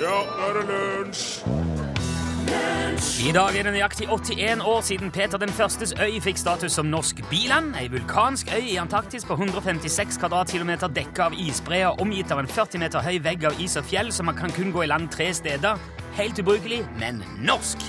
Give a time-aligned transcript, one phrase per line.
[0.00, 1.42] Ja, nå er det lunsj!
[3.28, 6.86] I dag er det nøyaktig 81 år siden Peter den førstes øy fikk status som
[6.86, 7.74] norsk biland.
[7.80, 12.78] Ei vulkansk øy i Antarktis på 156 kvadratkilometer dekka av isbreer, omgitt av en 40
[12.78, 15.32] meter høy vegg av is og fjell, så man kan kun gå i land tre
[15.34, 15.82] steder.
[16.14, 17.82] Helt ubrukelig, men norsk.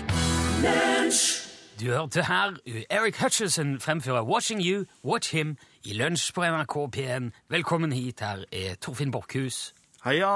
[1.79, 2.57] Du hørte her
[2.89, 5.55] Eric Hutchison fremføre 'Watching You, Watch Him'
[5.85, 7.31] i lunsj på NRK P1.
[7.49, 8.19] Velkommen hit.
[8.19, 9.73] Her er Torfinn Borchhus.
[10.09, 10.31] Heia,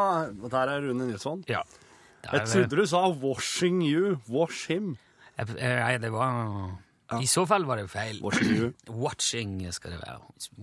[0.53, 1.43] der er Rune Nilsson.
[1.50, 1.61] Ja.
[2.23, 4.18] Jeg trodde du sa 'washing you'.
[4.31, 4.95] Wash him.
[5.37, 6.79] Eh, Nei, det var
[7.21, 8.21] I så fall var det feil.
[8.23, 8.71] Watching you.
[9.04, 10.19] Watching skal det være.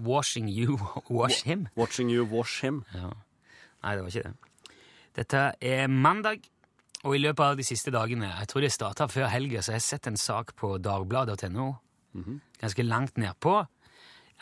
[0.07, 0.79] Washing you,
[1.11, 1.67] wash him.
[1.77, 2.85] Watching you, wash him.
[2.95, 3.11] Ja.
[3.83, 4.35] Nei, det var ikke det.
[5.17, 6.41] Dette er mandag,
[7.05, 9.81] og i løpet av de siste dagene Jeg tror det starta før helga, så jeg
[9.81, 11.73] har sett en sak på dagbladet.no.
[12.61, 13.67] Ganske langt nedpå.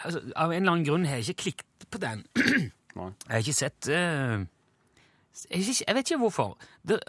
[0.04, 2.24] Altså, av en eller annen grunn har jeg ikke klikket på den.
[2.98, 4.40] Jeg har ikke sett eh,
[5.50, 6.58] jeg, vet ikke, hvorfor.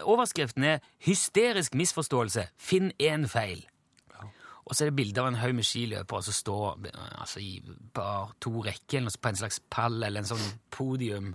[0.00, 2.46] Overskriften er 'Hysterisk misforståelse.
[2.56, 3.66] Finn én feil'.
[4.64, 6.78] Og så er det bilde av en haug med skiløpere som står
[7.18, 7.62] altså, i
[7.94, 11.34] bare to rekker på en slags pall eller en sånn podium.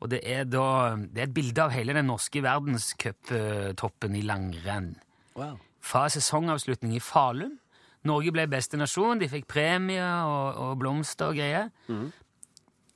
[0.00, 4.96] Og det er da det er et bilde av hele den norske verdenscuptoppen i langrenn.
[5.36, 5.60] Wow.
[5.80, 7.58] Fra sesongavslutning i Falun.
[8.06, 11.70] Norge ble beste nasjon, de fikk premie og, og blomster og greier.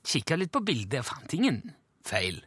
[0.06, 1.62] Kikka litt på bildet, fant ingen
[2.06, 2.40] feil.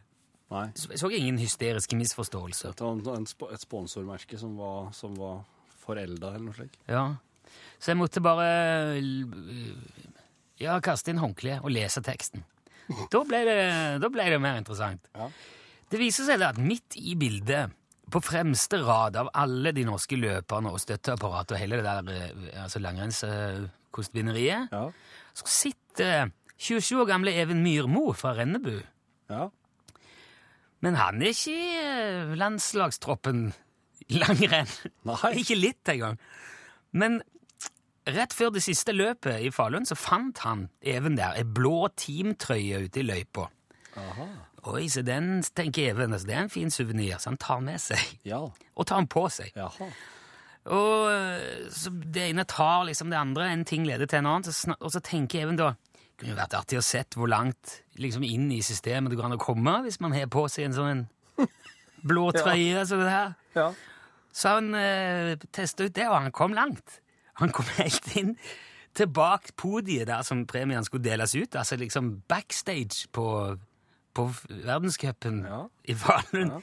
[0.54, 0.68] Nei.
[0.76, 2.74] Jeg så ingen hysteriske misforståelser.
[2.78, 5.40] Det var en, et sponsormerke som var, som var
[5.84, 6.78] forelda, eller noe slikt.
[6.88, 7.08] Ja.
[7.82, 8.46] Så jeg måtte bare
[10.62, 12.44] ja, kaste inn håndkleet og lese teksten.
[13.12, 13.58] Da ble det,
[14.02, 15.06] da ble det mer interessant.
[15.16, 15.28] Ja.
[15.90, 17.72] Det viser seg at midt i bildet,
[18.12, 22.58] på fremste rad av alle de norske løperne og støtteapparatet og hele det der eh,
[22.62, 24.82] altså langrennskostbinderiet, Ja.
[25.34, 26.28] så sitter
[26.60, 28.82] 27 år gamle Even Myrmo fra Rennebu.
[29.32, 29.48] ja.
[30.84, 33.46] Men han er ikke i eh, landslagstroppen
[34.12, 34.68] i langrenn.
[35.40, 36.18] Ikke litt engang.
[36.92, 37.22] Men
[38.04, 42.84] rett før det siste løpet i Falun så fant han Even der, ei blå teamtrøye
[42.84, 43.46] ute i løypa.
[43.96, 44.26] Aha.
[44.74, 47.80] Oi, så den tenker Even, altså, det er en fin suvenir, så han tar med
[47.80, 48.04] seg.
[48.28, 48.42] Ja.
[48.74, 49.56] Og tar den på seg.
[49.56, 49.88] Jaha.
[50.74, 54.48] Og eh, så det ene tar liksom det andre, en ting leder til en annen,
[54.48, 55.74] så og så tenker Even da
[56.24, 59.36] kunne jo vært artig å sett hvor langt liksom inn i systemet det går an
[59.36, 61.02] å komme hvis man har på seg en sånn
[62.08, 63.34] blå trøye som det her.
[63.56, 63.66] Ja.
[64.34, 67.02] Så han eh, testa ut det, og han kom langt.
[67.42, 68.32] Han kom helt inn
[68.94, 73.26] til bak podiet der som premien skulle deles ut, altså liksom backstage på,
[74.14, 75.64] på verdenscupen Ja.
[75.90, 76.56] i Falun.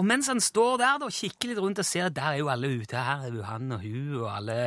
[0.00, 2.48] Og mens han står der og kikker litt rundt og ser at der er jo
[2.48, 4.60] alle ute, her er jo han og hun og alle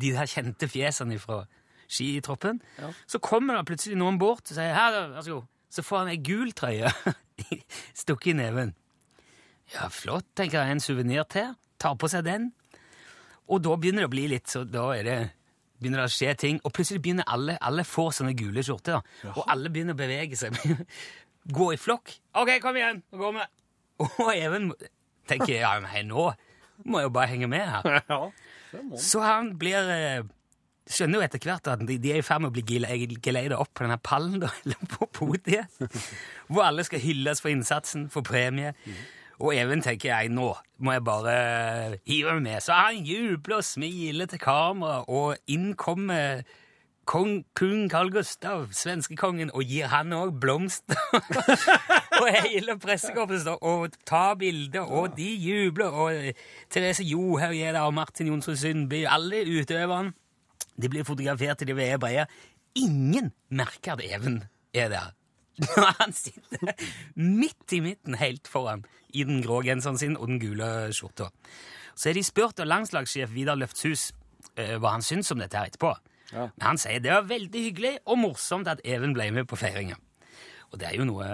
[0.00, 1.20] de der kjente fjesene
[1.92, 2.92] fra Ja.
[3.06, 5.48] så kommer det plutselig noen bort og sier her, vær så god.
[5.72, 6.90] Så får han ei gul trøye
[8.02, 8.74] stukket i neven.
[9.72, 10.70] Ja, flott, tenker jeg.
[10.74, 11.54] En suvenir til.
[11.80, 12.50] Tar på seg den.
[13.48, 15.16] Og da begynner det å bli litt så Da er det,
[15.80, 16.60] begynner det å skje ting.
[16.64, 19.00] Og plutselig begynner alle Alle får sånne gule skjorter.
[19.32, 20.56] Og alle begynner å bevege seg.
[21.56, 22.12] Gå i flokk.
[22.38, 23.00] OK, kom igjen!
[23.10, 23.46] Nå går vi.
[24.02, 24.70] Og Even
[25.30, 26.32] tenker ja, nei, nå
[26.84, 27.98] må jeg jo bare henge med her.
[28.12, 28.20] ja.
[28.72, 28.98] Det må.
[28.98, 30.22] Så han blir eh,
[30.90, 33.58] Skjønner jo etter hvert at de, de er i ferd med å bli gele- geleida
[33.62, 35.68] opp på denne pallen, da, eller på podiet,
[36.50, 38.72] hvor alle skal hylles for innsatsen, for premie.
[39.42, 41.36] Og Even tenker jeg, nå må jeg bare
[42.06, 42.58] hive meg med.
[42.62, 46.42] Så han jubler og smiler til kamera, og inn kommer
[47.10, 50.98] kong, kong Carl Gustav, svenskekongen, og gir han òg blomster.
[52.20, 55.90] og hele pressekorpset står og tar bilder, og de jubler.
[55.90, 56.38] Og
[56.70, 60.14] Therese Johaug er der, og Martin Jonsrud Sundby, alle utøverne.
[60.80, 62.26] De blir fotografert til de veier breie.
[62.78, 64.42] Ingen merker at Even
[64.74, 65.12] er der.
[65.60, 66.72] Når han sitter
[67.14, 71.28] midt i midten, helt foran, i den grå genseren sin og den gule skjorta.
[71.94, 74.10] Så er de spurt av landslagssjef Vidar Løftshus
[74.56, 75.92] eh, hva han syns om dette her etterpå.
[76.32, 76.48] Ja.
[76.56, 79.98] Men han sier det var veldig hyggelig og morsomt at Even ble med på feiringa.
[80.72, 81.26] Og det er jo noe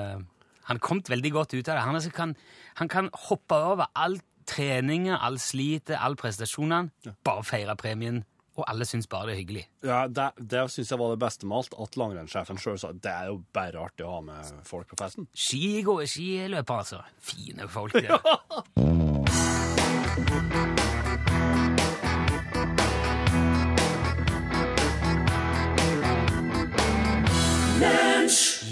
[0.69, 1.85] Han kom veldig godt ut av det.
[1.87, 2.35] Han, altså kan,
[2.77, 4.19] han kan hoppe over all
[4.49, 6.91] treninga, all slitet, all prestasjonene,
[7.25, 8.21] bare feire premien,
[8.59, 9.65] og alle syns bare det er hyggelig.
[9.87, 11.77] Ja, det, det syns jeg var det beste med alt.
[11.87, 15.29] At langrennssjefen sjøl sa det er jo bare artig å ha med folk på festen.
[15.35, 17.03] Skigå- Skiløpere, altså.
[17.31, 18.19] Fine folk, det.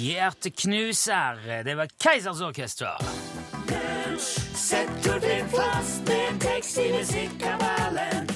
[0.07, 1.63] Hjerteknuser.
[1.65, 2.97] Det var Keisers Orkester.
[4.55, 8.36] Setter din fast med en tekst i musikkkanalen.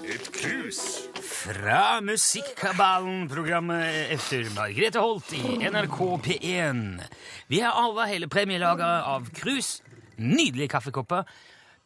[0.00, 0.78] Et krus.
[1.22, 6.80] Fra Musikkabalen, programmet etter Margrethe Holt i NRK P1.
[7.52, 9.82] Vi har arva hele premielageret av krus.
[10.16, 11.26] Nydelige kaffekopper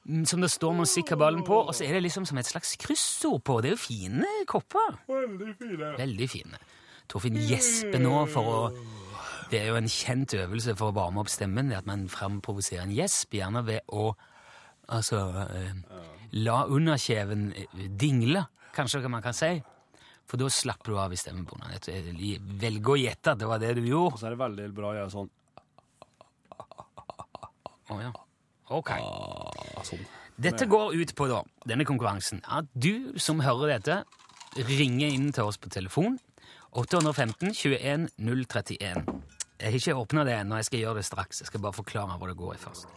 [0.06, 3.43] mm, som det står Musikkabalen på, og så er det liksom som et slags kryssord
[3.43, 3.58] på.
[3.61, 5.00] Det er jo fine kopper.
[5.11, 5.91] Veldig fine.
[5.99, 6.62] Veldig fine.
[7.11, 8.61] Torfinn gjesper nå for å
[9.50, 12.82] Det er jo en kjent øvelse for å varme opp stemmen, det at man framprovoserer
[12.82, 14.08] en gjesp, gjerne ved å
[14.91, 15.20] altså
[15.50, 15.75] eh,
[16.32, 19.55] la underkjeven eh, dingle, kanskje man kan si.
[20.26, 21.87] For da slapper du av i stemmebåndet.
[21.87, 24.19] Jeg velger å gjette at det var det du Og gjorde.
[24.19, 25.31] så er det veldig bra å gjøre sånn,
[27.87, 28.11] Å ja.
[28.75, 28.90] Ok.
[28.90, 30.02] ah, sånn.
[30.37, 34.00] Dette går ut på da, denne konkurransen, at du som hører dette,
[34.67, 36.19] ringer inn til oss på telefon
[36.76, 39.06] 815 21 031.
[39.56, 41.40] Jeg har ikke åpna det ennå, jeg skal gjøre det straks.
[41.40, 42.90] Jeg skal bare forklare hva det går i først.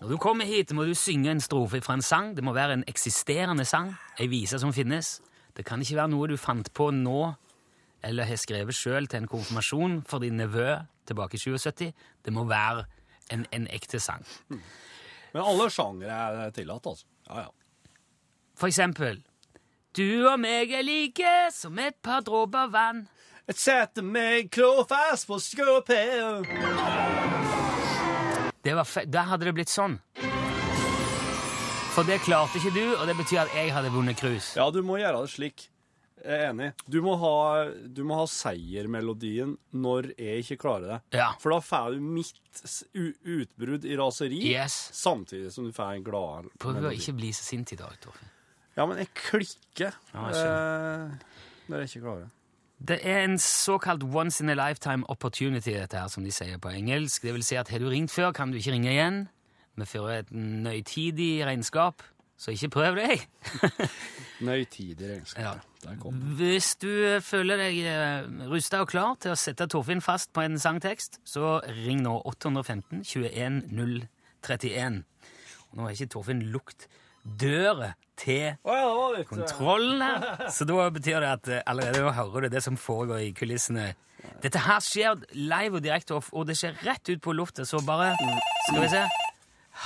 [0.00, 2.32] Når du kommer hit, må du synge en strofe fra en sang.
[2.36, 5.18] Det må være en eksisterende sang, ei vise som finnes.
[5.56, 7.34] Det kan ikke være noe du fant på nå,
[8.08, 10.78] eller har skrevet sjøl til en konfirmasjon for din nevø
[11.10, 11.90] tilbake i 77.
[12.24, 12.86] Det må være
[13.34, 14.24] en, en ekte sang.
[14.48, 17.04] Men alle sjangere er tillatt, altså.
[17.28, 17.92] Ja, ja.
[18.56, 19.20] For eksempel
[19.96, 23.04] Du og meg er like som et par dråper vann.
[23.50, 27.29] Et sete meg klåfast på skåpet.
[28.62, 29.98] Det var fe da hadde det blitt sånn.
[31.90, 34.52] For det klarte ikke du, og det betyr at jeg hadde vunnet cruise.
[34.58, 35.66] Ja, du må gjøre det slik.
[36.20, 36.66] Jeg er enig.
[36.84, 37.32] Du må ha,
[37.96, 40.98] du må ha seiermelodien når jeg ikke klarer det.
[41.16, 41.30] Ja.
[41.40, 42.60] For da får du mitt
[43.24, 44.76] utbrudd i raseri, Yes.
[44.96, 48.28] samtidig som du får en glad Prøv å ikke bli så sint i dag, Torfinn.
[48.76, 51.32] Ja, men jeg klikker Ja, jeg eh,
[51.72, 52.30] når jeg ikke klarer det.
[52.88, 56.72] Det er en såkalt once in a lifetime opportunity, dette her, som de sier på
[56.72, 57.22] engelsk.
[57.22, 59.26] Det vil si at har du ringt før, kan du ikke ringe igjen.
[59.76, 62.02] Vi fører et nøytidig regnskap,
[62.40, 63.26] så ikke prøv deg.
[64.48, 65.60] Nøytidig regnskap.
[65.84, 65.90] Ja.
[66.36, 70.58] Hvis du føler deg eh, rusta og klar til å sette Torfinn fast på en
[70.60, 73.62] sangtekst, så ring nå 815 21
[74.40, 75.02] 031.
[75.70, 76.88] Og nå har ikke Torfinn lukt
[77.24, 77.92] døra
[78.26, 82.48] ja, litt eh, kontrollen her, så da betyr det at eh, allerede nå hører du
[82.56, 83.94] det som foregår i kulissene.
[84.42, 88.12] Dette her skjer live og direkte, og- det skjer rett ut på lufta, så bare
[88.68, 89.04] Skal vi se.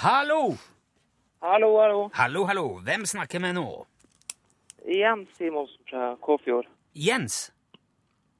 [0.02, 0.56] Hallo!
[1.42, 2.10] Hallo, hallo.
[2.14, 2.80] Hallo, hallo.
[2.82, 3.66] Hvem snakker vi nå?
[4.88, 6.66] Jens Simonsen fra Kåfjord.
[6.94, 7.50] Jens.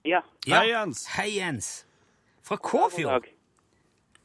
[0.04, 1.06] Ja, Hei, Jens.
[1.16, 1.86] Hei, Jens.
[2.42, 3.26] Fra Kåfjord?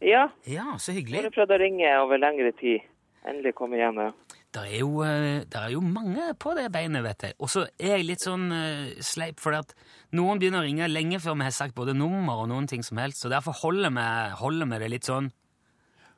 [0.01, 1.19] Ja, Ja, så hyggelig.
[1.19, 1.33] bare hyggelig.
[1.35, 2.81] prøvd å ringe over lengre tid.
[3.27, 3.99] Endelig komme hjem.
[3.99, 4.11] Ja.
[4.49, 5.03] Det er, jo,
[5.45, 7.35] det er jo mange på det beinet, vet jeg.
[7.37, 9.75] Og så er jeg litt sånn uh, sleip, for at
[10.17, 12.97] noen begynner å ringe lenge før vi har sagt både nummer og noen ting som
[12.97, 14.07] helst, så derfor holder vi,
[14.39, 15.29] holder vi det litt sånn.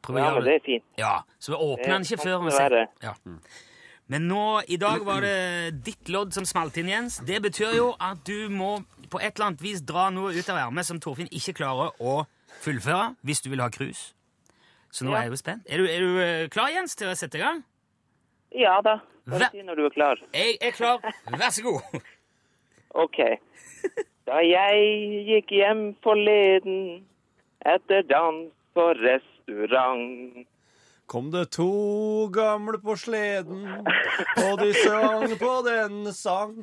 [0.02, 0.88] Prøv å ja, men det er fint.
[0.98, 3.14] Ja, så vi åpner den ikke før vi ser ja.
[4.12, 7.20] Men nå, i dag var det ditt lodd som smalt inn, Jens.
[7.28, 8.78] Det betyr jo at du må
[9.12, 12.22] på et eller annet vis dra noe ut av ermet som Torfinn ikke klarer å
[12.64, 14.10] fullføre, hvis du vil ha krus.
[14.92, 15.68] Så nå er jeg jo spent.
[15.68, 17.62] Er du, er du eh, klar, Jens, til å sette i gang?
[18.56, 19.00] Ja da.
[19.30, 20.22] Bare si når du er klar.
[20.34, 21.00] Jeg er klar.
[21.30, 22.02] Vær så god.
[22.90, 23.20] OK.
[24.28, 27.06] Da jeg gikk hjem forleden
[27.66, 30.48] etter dans på restaurant
[31.12, 33.66] Kom det to gamle på sleden,
[34.46, 36.54] og de sang på den sang.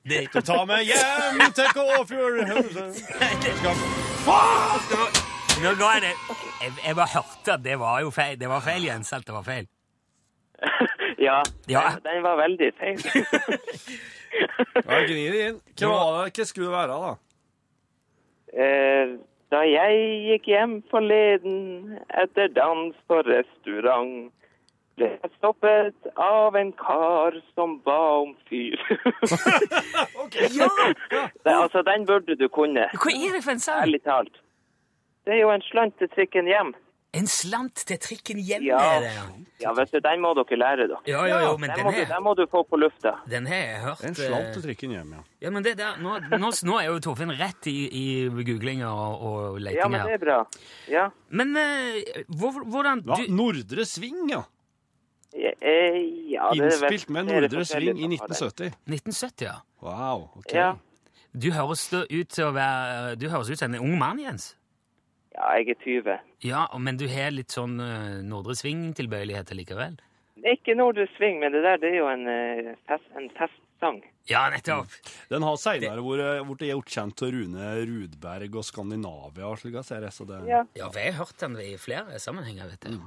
[0.00, 2.40] Det, å ta meg hjem til Kåfjord.
[5.60, 6.14] nå, ga jeg det
[6.86, 8.40] jeg bare hørte at det var jo feil.
[8.40, 9.12] Det var feil, Jens.
[9.12, 9.68] Alt det var feil.
[11.18, 11.82] Ja, Ja.
[11.96, 12.98] Den, den var veldig feil.
[14.88, 15.56] Ja, gni det inn.
[15.80, 16.32] Hva var det?
[16.36, 17.14] Hva skulle det være, da?
[18.64, 19.16] Eh,
[19.50, 24.28] Da jeg gikk hjem forleden etter dans på restaurant,
[25.00, 27.96] ble jeg stoppet av en kar som ba
[28.26, 28.76] om fyr.
[30.52, 30.68] Ja!
[31.44, 33.80] det, altså, den burde du kunne, Hva er det for en sang?
[33.86, 34.36] ærlig talt.
[35.24, 36.74] Det er jo en slant til trikken hjem.
[37.16, 38.66] En slant til trikken hjem?
[38.68, 38.78] Ja.
[39.00, 39.22] ja.
[39.62, 40.98] Ja, vet du, den må dere lære dere.
[41.08, 43.14] Ja, ja, ja, men Den den må, du, er den må du få på lufta.
[43.30, 44.02] Den har jeg hørt.
[44.04, 45.22] En slant eh, til trikken hjem, ja.
[45.46, 49.24] Ja, men det der, nå, nå, nå er jo Torfinn rett i, i googlinga og,
[49.24, 50.36] og Ja, men det er bra.
[50.92, 51.06] Ja.
[51.32, 54.42] Men eh, hvor, hvordan ja Nordre Sving, ja.
[55.32, 55.98] Eh, eh,
[56.34, 58.76] ja det er Innspilt med Nordre Sving i som har den.
[58.76, 58.76] 1970.
[58.84, 59.56] 1970, ja.
[59.80, 60.52] Wow, ok.
[60.52, 60.70] Ja.
[61.32, 64.52] Du høres ut til å være Du høres ut som en ung mann, Jens.
[65.34, 66.18] Ja, jeg er 20.
[66.46, 69.98] Ja, men du har litt sånn uh, Nordre Sving-tilbøyeligheter likevel?
[70.46, 74.00] Ikke Nordre Sving, men det der det er jo en, uh, fest, en festsang.
[74.30, 74.94] Ja, nettopp!
[75.30, 80.14] Den har seinere blitt vært gjort kjent til Rune Rudberg og Skandinavia slik, ser jeg,
[80.14, 82.98] så det Ja, Ja, for jeg har hørt den i flere sammenhenger, vet du.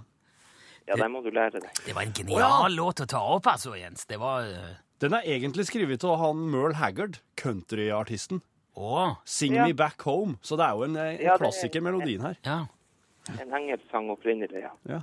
[0.89, 1.83] ja den må du lære deg.
[1.85, 4.07] Det var en genial låt å ta opp, altså, Jens.
[4.09, 4.79] Det var, Uh...
[5.01, 8.43] Den er egentlig skrevet av han Merle Haggard, countryartisten.
[8.77, 9.65] Å, 'Sing Ja.
[9.67, 10.37] Me Back Home'.
[10.41, 12.37] Så det er jo en, eh, en Ja, er- klassiker, melodien her.
[12.45, 12.65] ja.
[13.39, 14.69] En engelsk sang opprinnelig, ja.
[14.87, 15.01] Ja.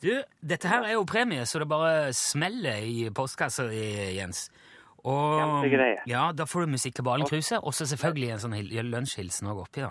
[0.00, 4.48] Du, dette her er jo premie, så det bare smeller i postkassa di, Jens.
[5.04, 5.64] Og
[6.06, 9.62] ja, da får du musikk til Balen Kruse, og så selvfølgelig en sånn lunsjhilsen òg
[9.66, 9.90] oppi, da.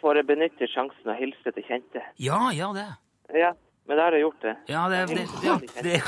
[0.00, 2.00] Får jeg benytte sjansen å hilse til kjente?
[2.16, 2.96] Ja, gjør det.
[3.34, 3.52] Ja,
[3.88, 4.54] men da har jeg gjort det.
[4.70, 6.02] Ja, det, det, det, det,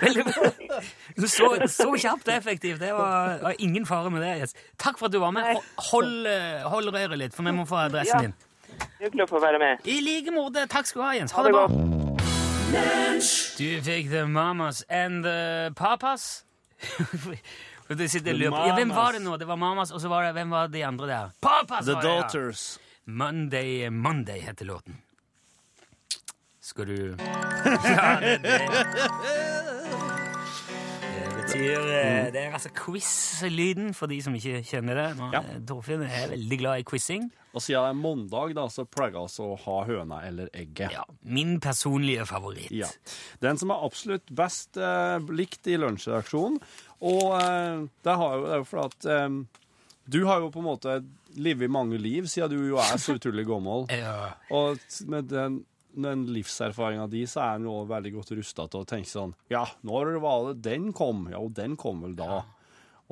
[0.04, 0.50] Veldig bra.
[1.26, 2.80] Så, så kjapt og effektivt.
[2.80, 4.32] Det var, var ingen fare med det.
[4.40, 4.54] Yes.
[4.80, 5.60] Takk for at du var med.
[5.90, 8.20] Hold, eh, hold røret litt, for vi må få adressen Ja.
[8.28, 8.34] din.
[9.02, 9.84] Hyggelig å få være med.
[9.86, 10.64] I like måte.
[10.70, 11.32] Takk skal du ha, Jens.
[11.32, 11.68] Ha Ha det det bra.
[13.58, 16.44] Du fikk The Mamas and the Papas.
[17.90, 18.66] Og sitter og løper.
[18.66, 19.36] Ja, hvem var det nå?
[19.36, 21.34] Det var Mamas, og så var det, hvem var de andre der?
[21.42, 21.84] Papas!
[21.84, 22.20] The var det, ja.
[22.22, 22.78] Daughters.
[23.04, 24.96] Monday, Monday heter låten.
[26.60, 27.16] Skal du
[27.84, 28.58] Ja, det, det.
[31.12, 35.08] det betyr eh, Det er altså quiz-lyden, for de som ikke kjenner det.
[35.18, 35.42] Nå, Ja.
[35.44, 37.26] eh, Torfinn er veldig glad i quizing.
[37.54, 40.90] Og siden det er mandag, da, så pleier vi altså å ha høna eller egget.
[40.96, 42.72] Ja, Min personlige favoritt.
[42.74, 42.88] Ja.
[43.44, 46.56] Den som er absolutt best eh, likt i lunsjredaksjonen.
[47.04, 49.28] Og eh, det, har jo, det er jo fordi at eh,
[50.16, 50.96] du har jo på en måte
[51.36, 53.86] livet mange liv, siden du jo er så utrolig gammel.
[53.90, 54.32] Ja.
[54.54, 54.78] Og
[55.10, 55.60] med den,
[55.94, 59.64] den livserfaringa di, så er en jo veldig godt rusta til å tenke sånn Ja,
[59.86, 61.26] når var det den kom?
[61.32, 62.42] Ja, og den kom vel da.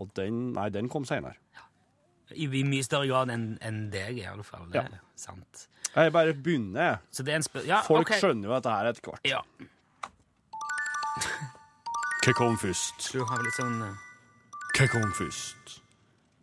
[0.00, 1.36] Og den Nei, den kom seinere.
[2.32, 4.64] I, I mye større grad enn en deg, i alle fall.
[4.72, 4.88] Det Ja.
[4.88, 5.66] er sant.
[5.92, 6.98] Jeg bare begynner, jeg.
[7.12, 7.66] Så det er en spør...
[7.68, 8.22] Ja, Folk okay.
[8.22, 9.26] skjønner jo at det her er et kvart.
[9.28, 9.42] Ja.
[12.22, 13.10] Hva kom først?
[13.12, 13.96] Du har vel litt sånn eh,
[14.78, 15.74] Hva kom først?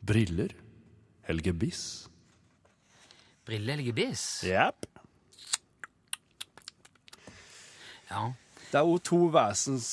[0.06, 0.54] Briller
[1.30, 2.10] eller Biss.
[3.46, 4.44] Brille-Helge Biss?
[4.46, 4.86] Yep.
[8.10, 8.34] Ja.
[8.70, 9.88] Det er jo to vesens,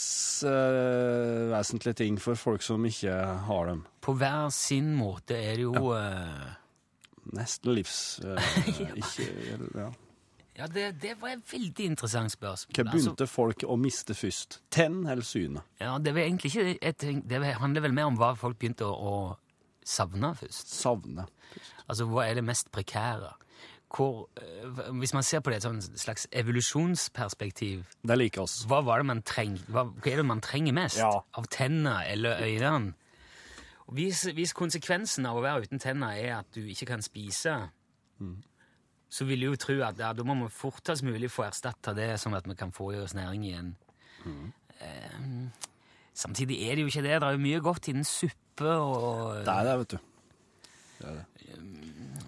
[0.45, 3.13] uh, vesentlige ting for folk som ikke
[3.49, 3.85] har dem.
[4.05, 6.49] På hver sin måte er det jo uh...
[7.37, 8.21] Nesten livs...
[8.23, 8.59] eh,
[9.01, 9.25] ikke,
[9.75, 9.89] ja.
[10.57, 12.77] Ja, det, det var et veldig interessant spørsmål.
[12.77, 14.61] Hva Altså, begynte folk å miste først?
[14.73, 15.67] Tenn eller synet?
[15.83, 19.17] ja, det var egentlig ikke Det handler vel mer om hva folk begynte å, å
[19.87, 20.71] savne først.
[20.75, 21.27] Savne.
[21.87, 23.33] Altså, hva er det mest prekære?
[23.97, 28.65] Hvor, eh, hvis man ser på det i et slags evolusjonsperspektiv, Det liker oss.
[28.67, 30.99] hva, var det man treng, hva, hva er det man trenger mest?
[30.99, 31.13] Ja.
[31.39, 32.95] Av tenner eller øynene?
[33.87, 37.55] Hvis, hvis konsekvensen av å være uten tenner er at du ikke kan spise,
[39.09, 42.09] så vil du jo tro at ja, da må vi fortest mulig få erstatta det,
[42.19, 43.71] sånn at vi kan få i oss næring igjen.
[44.81, 45.21] Eh,
[46.17, 47.15] samtidig er det jo ikke det.
[47.21, 49.99] Det er jo mye godt innen suppe, og, Det er det, vet du.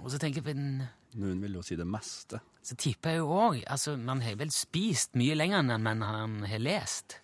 [0.02, 0.70] og så tenker jeg på en
[1.18, 2.38] Noen vil jo si det meste.
[2.62, 6.58] så tipper jeg jo òg altså, Man har vel spist mye lenger enn man har,
[6.60, 7.16] lest.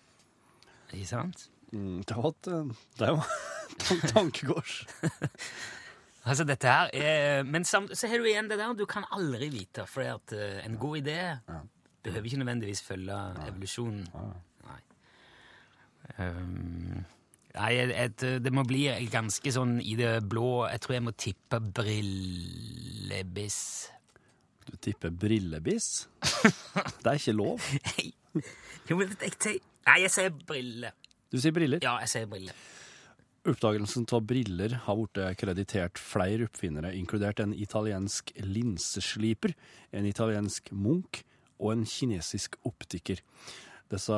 [0.91, 1.45] Ikke sant?
[1.71, 3.27] Mm, det var et eh, Det var
[4.13, 4.85] tankekors.
[6.25, 9.45] Altså, dette her er Men samt, så har du igjen det der du kan aldri
[9.53, 11.19] vite, for at eh, en god idé
[12.01, 13.13] behøver ikke nødvendigvis følge
[13.45, 14.07] evolusjonen.
[14.09, 14.31] Nei.
[16.19, 17.03] Um,
[17.55, 21.13] nei, et, et, det må bli ganske sånn i det blå Jeg tror jeg må
[21.17, 23.59] tippe brillebiss.
[24.65, 26.07] Du tipper brillebiss.
[27.03, 27.67] Det er ikke lov.
[28.89, 30.89] Jo, men jeg, jeg, nei, jeg sier brille.
[31.29, 31.83] Du sier briller.
[31.85, 32.57] Ja, jeg sier briller.
[33.45, 39.53] Oppdagelsen av briller har blitt kreditert flere oppfinnere, inkludert en italiensk linsesliper,
[39.93, 41.21] en italiensk munk
[41.59, 43.21] og en kinesisk optiker.
[43.93, 44.17] Disse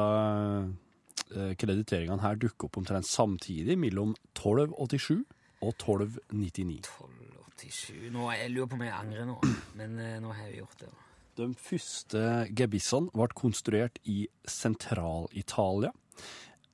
[1.59, 5.25] krediteringene her dukker opp omtrent samtidig mellom 1287
[5.62, 6.79] og 1299.
[6.86, 9.38] 1287 Nå, Jeg lurer på om jeg angrer nå,
[9.79, 10.93] men eh, nå har jeg gjort det.
[11.38, 12.21] De første
[12.57, 15.91] gebissene ble konstruert i Sentral-Italia.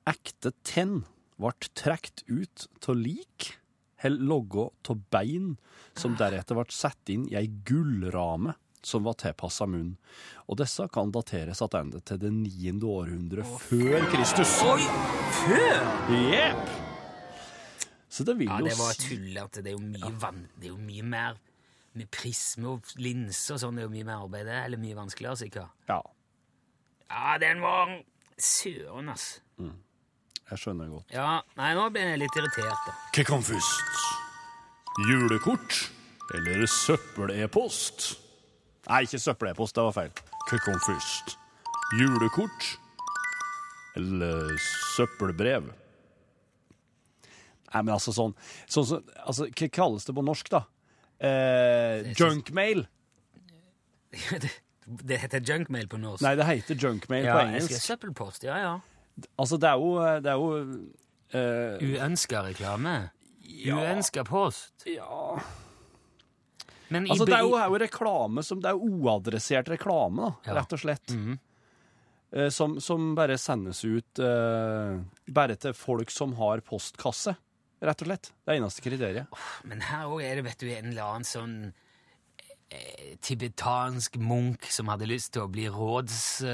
[0.08, 1.02] Ekte tenn
[1.40, 3.50] ble trukket ut av lik,
[4.04, 5.54] eller logga av bein,
[5.96, 9.96] som deretter ble satt inn i ei gullrame som var tilpassa munnen.
[10.48, 12.74] Og disse kan dateres tilbake til det 9.
[12.84, 14.58] århundre før Kristus.
[14.68, 14.80] Oi!
[15.40, 15.86] Før?
[16.30, 16.74] Jepp!
[18.14, 19.62] Så det vil Ja, det var tullete.
[19.64, 20.44] Det er jo mye vann.
[20.54, 21.38] Det er jo mye mer
[21.94, 23.74] med prisme og linser og sånn.
[23.78, 24.50] Det er jo mye mer arbeid.
[24.54, 25.72] Eller mye vanskeligere, sikkert.
[25.90, 26.00] Ja,
[27.10, 27.90] Ja, den var
[28.40, 29.40] Søren, ass.
[29.60, 31.12] jeg skjønner godt.
[31.14, 32.94] Ja, nei, nå ble jeg litt irritert, da.
[33.14, 34.00] Hva kom først?
[35.10, 35.76] Julekort
[36.34, 38.08] eller søppel-e-post?
[38.84, 40.10] Nei, ikke søppel-e-post, det var feil.
[40.44, 41.38] Hva kom først?
[41.96, 42.66] Julekort
[43.96, 44.58] eller
[44.94, 45.70] søppelbrev?
[47.70, 48.34] Nei, men altså sånn,
[48.70, 50.64] sånn sånn altså, Hva kalles det på norsk, da?
[51.24, 52.84] Eh, junkmail?
[54.44, 54.52] det,
[54.84, 56.26] det heter junkmail på norsk.
[56.26, 57.78] Nei, det heter junkmail ja, på engelsk.
[57.80, 58.76] Søppelpost, ja, ja.
[59.38, 60.54] Altså, det er jo, det er jo
[61.40, 62.98] eh, Uønska reklame?
[63.64, 64.84] Uønska post?
[64.90, 65.38] Ja
[66.92, 70.30] Men Altså, det er jo, er jo reklame som Det er jo uadressert reklame, da,
[70.50, 70.54] Ja.
[70.60, 71.08] rett og slett.
[71.14, 71.38] Mhm.
[72.34, 74.98] Eh, som, som bare sendes ut eh,
[75.30, 77.36] bare til folk som har postkasse,
[77.84, 78.32] rett og slett.
[78.44, 79.26] Det er eneste kriteriet.
[79.64, 81.72] Men her òg er det vet du, en eller annen sånn
[82.70, 86.50] eh, tibetansk munk som hadde lyst til å bli rådslama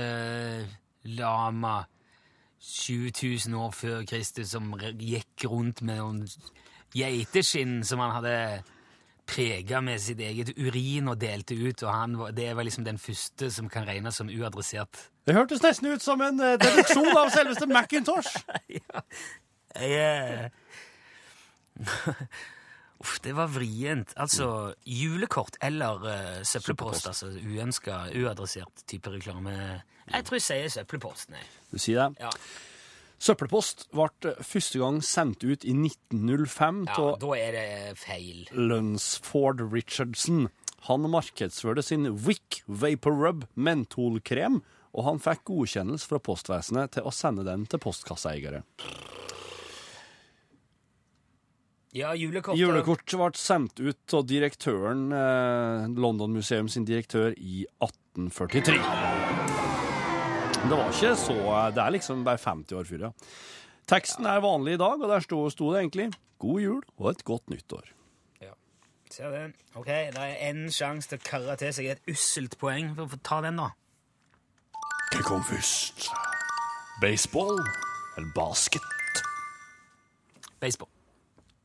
[2.60, 6.28] 7000 år før Kristus, som gikk rundt med noen
[6.92, 8.36] geiteskinn som han hadde
[9.30, 13.50] prega med sitt eget urin og delte ut, og han, det var liksom den første
[13.54, 15.06] som kan regnes som uadressert.
[15.26, 18.40] Det hørtes nesten ut som en eh, deduksjon av selveste Macintosh!
[19.80, 20.50] Jeg,
[23.00, 24.12] Uff, det var vrient.
[24.16, 29.54] Altså, julekort eller uh, søppelpost, altså uønska, uadressert type reklame.
[30.10, 31.46] Jeg tror jeg sier søppelpost, nei.
[31.72, 32.26] Du sier det.
[32.26, 32.32] Ja.
[33.20, 38.46] Søppelpost ble første gang sendt ut i 1905 ja, av da er det feil.
[38.56, 40.46] Lunsford Richardson.
[40.88, 44.62] Han markedsførte sin Wick Vapor Rub mentolkrem,
[44.96, 48.64] og han fikk godkjennelse fra postvesenet til å sende den til postkasseeiere.
[51.92, 52.56] Ja, julekort.
[52.56, 59.39] Julekort ble sendt ut av direktøren, eh, London Museum sin direktør, i 1843.
[60.60, 61.36] Det var ikke så
[61.74, 63.10] Det er liksom bare 50 år før, ja.
[63.88, 67.24] Teksten er vanlig i dag, og der sto, sto det egentlig 'God jul og et
[67.24, 67.88] godt nyttår'.
[68.42, 68.52] Ja.
[69.10, 69.54] Ser det.
[69.74, 72.94] Ok, det er en sjanse til å karre til seg et usselt poeng.
[72.94, 73.70] For å få ta den, da.
[75.10, 76.10] Hva kom først?
[77.00, 77.58] Baseball
[78.16, 78.82] eller basket?
[80.60, 80.88] Baseball.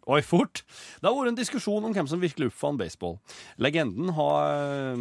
[0.07, 0.63] Oi, fort!
[1.01, 3.19] Det har vært en diskusjon om hvem som virkelig oppfant baseball.
[3.57, 4.97] Legenden har,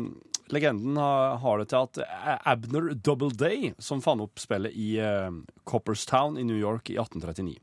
[0.53, 2.01] legenden har, det til at
[2.45, 5.31] Abner Doubleday, som fant opp spillet i eh,
[5.69, 7.57] Copperstown i New York i 1839.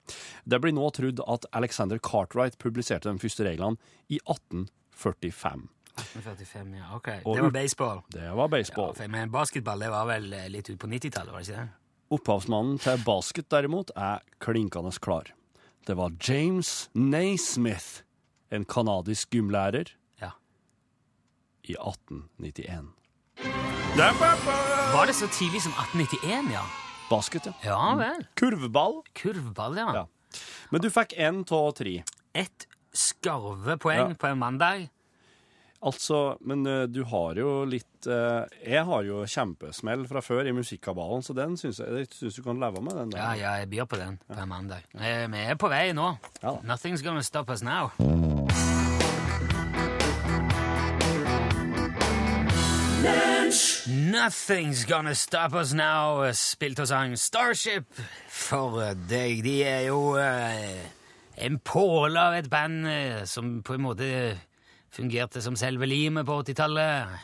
[0.44, 3.78] Det blir nå trodd at Alexander Cartwright publiserte de første reglene
[4.10, 5.68] i 1845.
[6.02, 6.90] 1845, ja.
[6.96, 7.10] Ok.
[7.26, 8.02] Og det var baseball.
[8.16, 8.96] Det var baseball.
[8.98, 11.78] Ja, men basketball det var vel eh, litt ut på 90-tallet, var det ikke det?
[12.12, 15.32] Opphavsmannen til basket, derimot, er klinkende klar.
[15.88, 18.04] Det var James Naismith,
[18.52, 19.94] en kanadisk gymlærer.
[21.72, 22.92] I 1891.
[24.94, 26.64] Var det så tidlig som 1891, ja?
[27.10, 27.54] Basket, ja.
[27.66, 28.24] Ja vel.
[28.40, 29.02] Kurvball.
[29.18, 29.92] Kurvball, ja.
[30.02, 30.06] Ja.
[30.72, 31.98] Men du fikk én av tre.
[32.34, 34.16] Ett skarvepoeng Ja.
[34.20, 34.90] på en mandag.
[35.84, 40.54] Altså, men eh, du har jo litt uh, Jeg har jo kjempesmell fra før i
[40.54, 42.94] musikkabalen, så den syns jeg, jeg synes du kan leve med.
[43.00, 43.18] den der.
[43.18, 44.86] Ja, ja, jeg byr på den på en mandag.
[44.94, 46.12] Eh, Vi er på vei nå.
[46.44, 46.54] Ja.
[46.64, 47.90] Nothing's gonna stop us now.
[53.88, 57.88] Nothing's gonna stop us now, spilt og sang Starship
[58.30, 59.42] for deg.
[59.42, 60.84] De er jo eh,
[61.42, 64.10] en påle av et band eh, som på en måte
[64.94, 67.18] fungerte som selve limet på 80-tallet.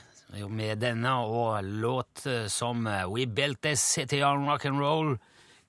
[0.50, 5.14] Med denne og låt eh, som We Built This City on Rock and Roll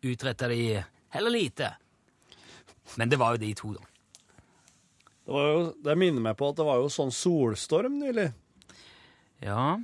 [0.03, 0.83] utretta de
[1.14, 1.75] heller lite.
[2.97, 3.85] Men det var jo de to, da.
[5.29, 8.31] Det, jo, det minner meg på at det var jo sånn solstorm nylig.
[9.44, 9.77] Ja.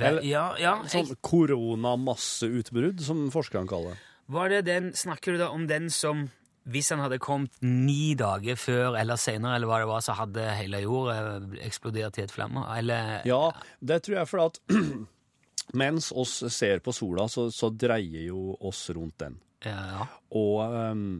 [0.00, 0.74] Eller- ja, ja.
[0.90, 3.98] Sånn koronamasseutbrudd, som forskerne kaller det.
[4.28, 6.30] var det den, snakker du da om den som
[6.66, 10.46] hvis han hadde kommet ni dager før eller senere, eller hva det var, så hadde
[10.56, 12.62] hele jorda eksplodert i et flamme?
[12.78, 13.50] Eller Ja,
[13.84, 14.60] det tror jeg for at
[15.74, 19.36] mens oss ser på sola, så, så dreier jo oss rundt den.
[19.64, 20.06] ja, ja.
[20.32, 21.12] Og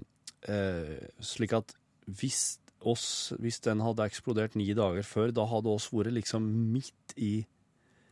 [0.49, 1.75] eh, slik at
[2.09, 7.15] hvis, oss, hvis den hadde eksplodert ni dager før, da hadde oss vært liksom midt
[7.17, 7.45] i,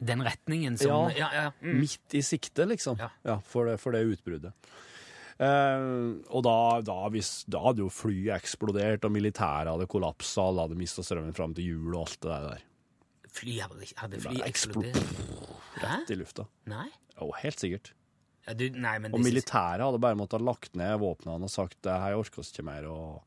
[0.02, 1.18] Den retningen som Ja.
[1.18, 1.50] Ja, ja.
[1.62, 1.76] Mm.
[1.80, 2.98] midt i sikte, liksom.
[2.98, 3.38] Ja.
[3.46, 4.52] for, det, for det utbruddet.
[5.42, 5.86] Eh,
[6.30, 10.78] og da, da, hvis, da hadde jo flyet eksplodert, og militæret hadde kollapsa, alle hadde
[10.78, 12.68] mista strømmen fram til jul og alt det der
[13.32, 14.98] Fly hadde, hadde fly eksplodert?
[15.80, 15.94] Hæ?
[16.12, 16.44] i lufta.
[16.68, 16.84] Nei?
[17.16, 17.92] Jo, helt sikkert.
[18.44, 21.50] Ja, du, nei, men Og det- militæret hadde bare måttet ha lagt ned våpnene og
[21.50, 23.22] sagt det her orker oss ikke mer, og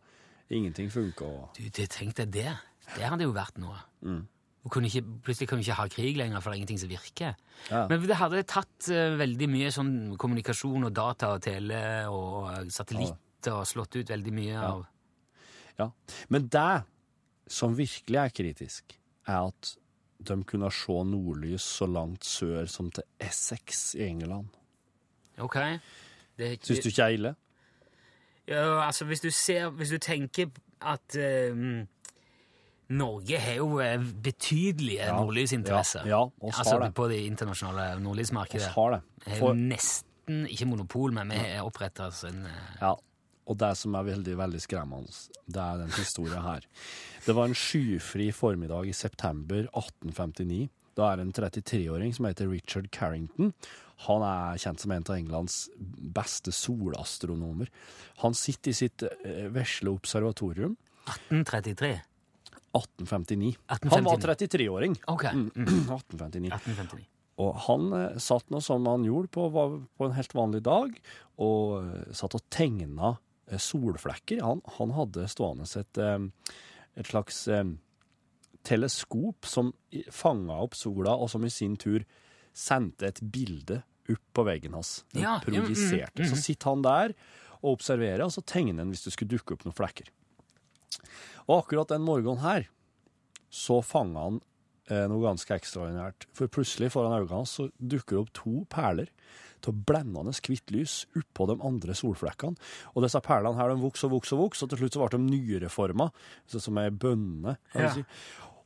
[0.53, 1.25] ingenting funker.
[1.25, 1.49] Og...
[1.57, 2.53] Du, det, tenkte jeg det.
[2.93, 3.79] Det hadde jo vært noe.
[4.05, 4.27] Mm.
[4.65, 6.89] Og kunne ikke, plutselig kan vi ikke ha krig lenger, for det er ingenting som
[6.89, 7.35] virker.
[7.69, 7.83] Ja.
[7.91, 11.77] Men det hadde tatt uh, veldig mye sånn kommunikasjon og data og tele
[12.09, 14.85] og satellitter satellitter og slått ut veldig mye av
[15.77, 15.91] Ja.
[16.29, 16.83] Men det
[17.47, 19.77] som virkelig er kritisk, er at
[20.19, 24.47] de kunne se nordlys så langt sør som til Essex i England.
[25.37, 25.57] Ok.
[26.37, 27.35] Det, Syns du ikke er ille?
[28.47, 30.51] Ja, altså, hvis du ser Hvis du tenker
[30.81, 31.85] at eh,
[32.89, 35.15] Norge har jo eh, betydelige Ja.
[35.19, 36.05] nordlysinteresser.
[36.05, 36.93] Ja, ja, altså har det.
[36.93, 38.67] på det internasjonale Vi nordlysmarkedet.
[38.75, 39.01] har det.
[39.27, 42.95] Er jo nesten ikke monopol, men vi har oppretta oss en eh, Ja,
[43.47, 45.09] og det som er veldig, veldig skremmende,
[45.47, 46.61] det er den historien her.
[47.25, 50.69] Det var en skyfri formiddag i september 1859.
[50.95, 53.53] Da er det en 33-åring som heter Richard Carrington.
[54.07, 57.67] Han er kjent som en av Englands beste solastronomer.
[58.23, 62.01] Han sitter i sitt eh, vesle observatorium 1833.
[62.75, 63.55] 1859.
[63.67, 64.97] Han var 33-åring.
[65.11, 65.25] Ok.
[65.31, 65.51] Mm.
[65.55, 66.51] 1859.
[66.51, 67.05] 1859.
[67.43, 70.93] Og han eh, satt nå som han gjorde på, på en helt vanlig dag,
[71.43, 73.15] og eh, satt og tegna
[73.49, 74.43] eh, solflekker.
[74.45, 76.53] Han, han hadde stående et, eh,
[76.95, 77.65] et slags eh,
[78.65, 79.73] teleskop som
[80.11, 82.05] fanga opp sola, og som i sin tur
[82.55, 84.99] sendte et bilde opp på veggen hans.
[85.13, 86.27] Den Ja, mm, mm, mm.
[86.29, 87.15] Så sitter han der
[87.61, 90.11] og observerer, og så tegner han hvis det skulle dukke opp noen flekker.
[91.47, 92.67] Og akkurat den morgenen her,
[93.49, 94.39] så fanga han
[94.89, 96.27] eh, noe ganske ekstraordinært.
[96.35, 99.11] For plutselig foran øynene hans så dukker det opp to perler
[99.65, 102.57] til blendende hvitt lys oppå de andre solflekkene.
[102.93, 105.13] Og disse perlene her de vokste og vokste og vokste, og til slutt så ble
[105.15, 106.09] de nyreforma,
[106.51, 107.55] så som ei bønne.
[107.73, 107.93] kan Ja.
[107.93, 108.05] si.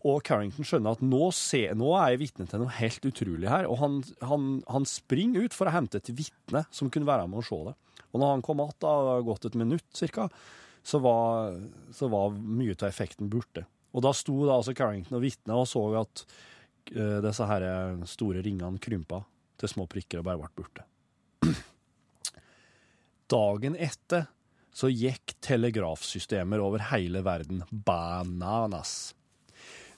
[0.07, 3.65] Og Carrington skjønner at nå, se, nå er jeg vitne til noe helt utrolig her,
[3.67, 7.41] og han, han, han springer ut for å hente et vitne som kunne være med
[7.41, 7.73] og se det.
[8.13, 10.29] Og når han kom att, det hadde gått et minutt cirka,
[10.83, 11.57] så var,
[11.93, 13.65] så var mye av effekten borte.
[13.93, 16.23] Og da sto da altså Carrington og vitna og så at
[16.95, 17.65] uh, disse her
[18.09, 19.23] store ringene krympa
[19.59, 20.85] til små prikker og bare ble borte.
[23.35, 24.27] Dagen etter
[24.79, 29.13] så gikk telegrafsystemer over hele verden bananas.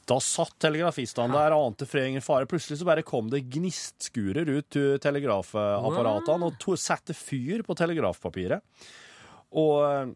[0.09, 2.47] Da satt telegrafistene der og ante fred ingen fare.
[2.49, 8.65] Plutselig så bare kom det gnistskurer ut til telegrafapparatene og to, satte fyr på telegrafpapiret.
[9.61, 10.11] Og eh,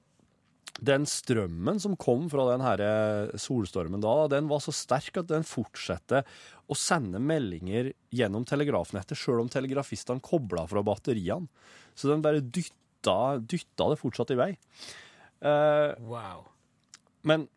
[0.83, 5.29] den strømmen som kom fra den her eh, solstormen da, den var så sterk at
[5.29, 6.25] den fortsetter
[6.67, 11.47] å sende meldinger gjennom telegrafnettet, sjøl om telegrafistene kobla fra batteriene.
[11.95, 14.51] Så den bare dytta, dytta det fortsatt i vei.
[15.45, 16.47] Uh, Wow.
[17.23, 17.47] men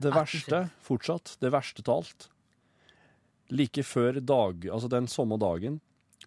[0.00, 2.26] det verste, fortsatt, det verste til alt
[3.50, 5.78] Like før dag, altså den samme dagen,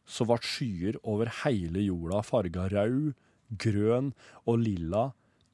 [0.08, 3.14] så ble skyer over hele jorda farga rød,
[3.60, 4.14] grønn
[4.48, 5.10] og lilla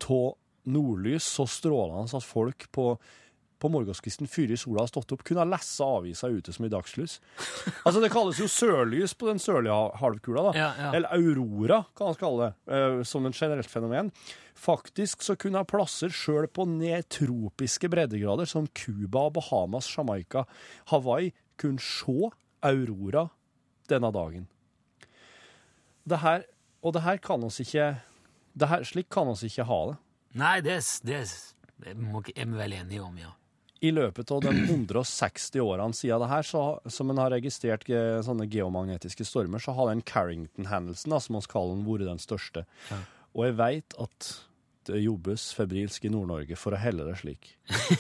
[0.06, 0.36] av
[0.69, 2.86] nordlys så strålende at folk på,
[3.62, 7.19] på morgenskvisten før sola har stått opp, kunne ha lese avisa ute som i dagslys.
[7.84, 10.56] Altså Det kalles jo sørlys på den sørlige halvkula, da.
[10.58, 10.93] Ja, ja.
[10.97, 14.12] Eller aurora, kan man kalle det, eh, som en generelt fenomen.
[14.56, 20.45] Faktisk så kunne ha plasser sjøl på nedtropiske breddegrader, som Cuba, Bahamas, Jamaica,
[20.91, 22.32] Hawaii, kunne se
[22.65, 23.30] aurora
[23.91, 24.47] denne dagen.
[26.06, 26.43] Det her,
[26.86, 27.95] og det her kan oss ikke
[28.56, 29.95] det her, Slik kan oss ikke ha det.
[30.36, 31.24] Nei, det, det,
[31.84, 33.32] det må, er vi vel enige om, ja.
[33.86, 38.21] I løpet av de 160 årene siden det her, så, som en har registrert ge-
[38.26, 42.63] sånne geomagnetiske stormer, så har den Carrington-hendelsen, da, som vi kaller den, vært den største.
[43.36, 44.30] Og jeg veit at
[44.86, 47.52] det jobbes febrilsk i Nord-Norge for å helle det slik.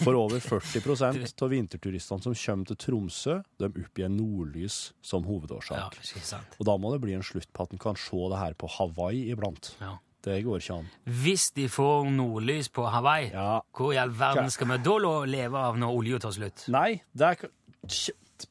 [0.03, 5.97] For over 40% av vinterturistene som kommer til Tromsø, de oppgir nordlys som ja hovedårsak.
[6.01, 6.57] ikke sant.
[6.61, 8.69] Og da må det bli en slutt på at en kan se det her på
[8.77, 9.73] Hawaii iblant.
[9.81, 9.95] Ja.
[10.25, 10.87] Det går ikke an.
[11.21, 13.59] Hvis de får nordlys på Hawaii, Ja.
[13.77, 16.67] hvor i all verden skal vi da leve av når olja tar slutt?
[16.67, 17.49] Nei, det er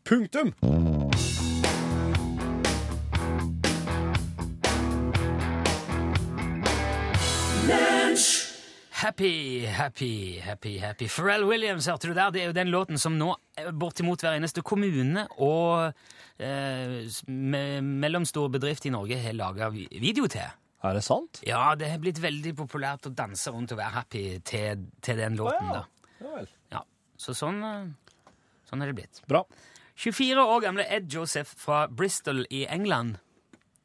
[0.05, 0.55] Punktum!
[8.91, 11.09] Happy, happy, happy, happy.
[11.09, 12.31] Pharrell Williams, hørte du der?
[12.31, 15.91] Det er jo den låten som nå eh, bortimot hver eneste kommune og
[16.39, 16.95] eh,
[17.29, 20.47] me mellomstor bedrift i Norge har laga video til.
[20.85, 21.40] Er det sant?
[21.49, 25.38] Ja, det har blitt veldig populært å danse rundt og være happy til, til den
[25.40, 25.70] låten.
[25.70, 25.83] Ah, ja.
[25.83, 26.25] da.
[26.25, 26.49] Ja vel.
[26.75, 26.83] Ja,
[27.20, 28.33] Så sånn, eh,
[28.68, 29.23] sånn er det blitt.
[29.31, 29.44] Bra.
[29.97, 33.16] 24 år gamle Ed Joseph fra Bristol i England.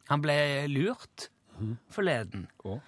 [0.09, 0.35] Han ble
[0.71, 1.29] lurt
[1.93, 2.47] forleden.
[2.65, 2.79] Oh.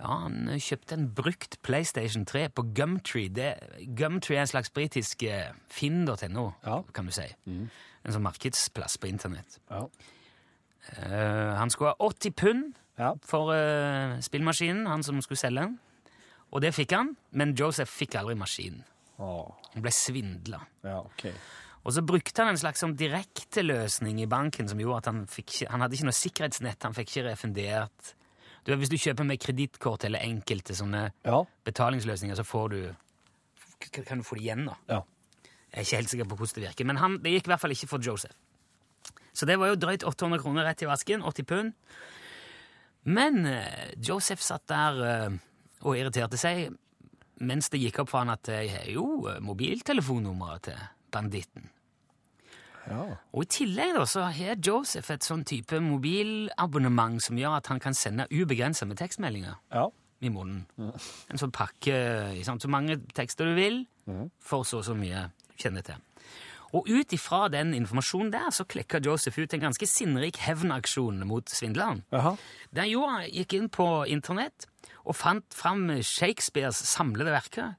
[0.00, 3.28] Ja, Han kjøpte en brukt PlayStation 3 på Gumtree.
[3.28, 3.50] Det,
[3.98, 6.82] Gumtree er en slags britisk eh, finn.no, Ja.
[6.96, 7.26] kan du si.
[7.46, 9.58] En sånn markedsplass på internett.
[9.70, 9.84] Ja.
[10.96, 13.14] Uh, han skulle ha 80 pund Ja.
[13.24, 15.78] for eh, spillmaskinen, han som skulle selge den.
[16.52, 18.82] Og det fikk han, men Joseph fikk aldri maskinen.
[19.20, 20.60] Å, Han ble svindla.
[20.82, 21.26] ja, ok.
[21.84, 25.48] Og så brukte han en slags sånn direkteløsning i banken som gjorde at han fikk
[25.54, 28.10] ikke, han hadde ikke noe sikkerhetsnett, han fikk ikke refundert.
[28.64, 31.38] Du, vet, hvis du kjøper med kredittkort eller enkelte sånne Ja.
[31.64, 32.94] betalingsløsninger, så får du
[33.80, 34.66] k- kan du få det igjen.
[34.66, 34.74] da.
[34.88, 35.00] Ja.
[35.72, 37.60] Jeg er ikke helt sikker på hvordan det virker, men han, det gikk i hvert
[37.60, 38.34] fall ikke for Joseph.
[39.32, 41.22] Så det var jo drøyt 800 kroner rett i vasken.
[41.22, 41.72] 80 pund.
[43.08, 45.36] Men eh, Joseph satt der eh,
[45.80, 46.68] og irriterte seg
[47.40, 50.82] mens det gikk opp for han at jeg har jo eh, mobiltelefonnummeret til
[51.14, 51.70] banditten.
[52.90, 53.06] Ja.
[53.36, 57.80] Og i tillegg da, så har Joseph et sånn type mobilabonnement som gjør at han
[57.82, 59.86] kan sende ubegrensa med tekstmeldinger ja.
[60.20, 60.92] i måneden.
[61.30, 61.96] En sånn pakke,
[62.34, 63.82] i så mange tekster du vil,
[64.42, 65.28] for så og så mye
[65.60, 66.00] kjenner til.
[66.76, 71.50] Og ut ifra den informasjonen der, så klekka Joseph ut en ganske sinnrik hevnaksjon mot
[71.50, 72.04] svindleren.
[72.74, 74.68] Der gjorde han gikk inn på internett
[75.04, 77.74] og fant fram Shakespeares samlede verker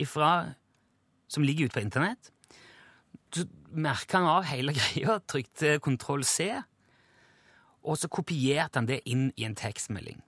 [0.00, 0.54] ifra,
[1.28, 2.30] som ligger ute på internett.
[3.34, 6.48] Så merka han av hele greia, trykte kontroll C,
[7.84, 10.22] og så kopierte han det inn i en tekstmelding.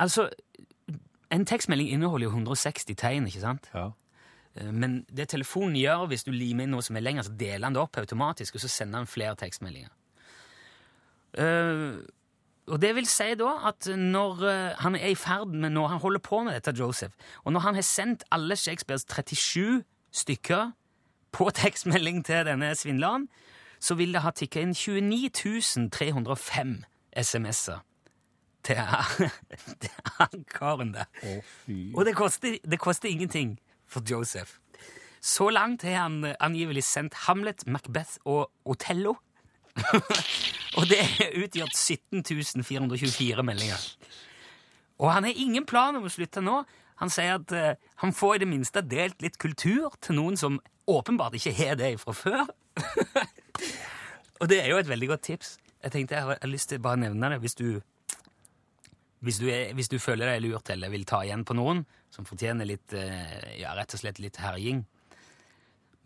[0.00, 0.30] Altså,
[1.30, 3.68] en tekstmelding inneholder jo 160 tegn, ikke sant?
[3.74, 3.90] Ja.
[4.56, 7.68] Eh, Men det telefonen gjør hvis du limer inn noe som er lenger, så deler
[7.68, 9.92] han det opp automatisk, og så sender han flere tekstmeldinger.
[11.38, 12.00] Eh,
[12.70, 15.98] og det vil si da at når eh, han er i ferd med Når han
[15.98, 20.72] holder på med dette, Joseph, og når han har sendt alle Shakespeares 37 stykker
[21.32, 23.28] på tekstmelding til denne svindleren,
[23.80, 26.84] så vil det ha tikka inn 29 305
[27.16, 27.80] SMS-er
[28.64, 31.06] til han karen der.
[31.94, 33.58] Og det koster, det koster ingenting
[33.90, 34.58] for Joseph.
[35.20, 39.18] Så langt har han angivelig sendt Hamlet, Macbeth og Otello.
[40.78, 42.24] og det er utgjort 17
[42.64, 43.84] 424 meldinger.
[45.00, 46.62] Og han har ingen plan om å slutte nå.
[47.00, 50.58] Han sier at uh, han får i det minste delt litt kultur til noen som
[50.90, 52.50] åpenbart ikke har det fra før.
[54.40, 55.54] og det er jo et veldig godt tips.
[55.80, 57.80] Jeg tenkte jeg har lyst til å bare nevne det hvis du
[59.20, 62.26] hvis du, er, hvis du føler deg lurt eller vil ta igjen på noen som
[62.28, 64.84] fortjener litt, eh, ja, rett og slett litt herjing.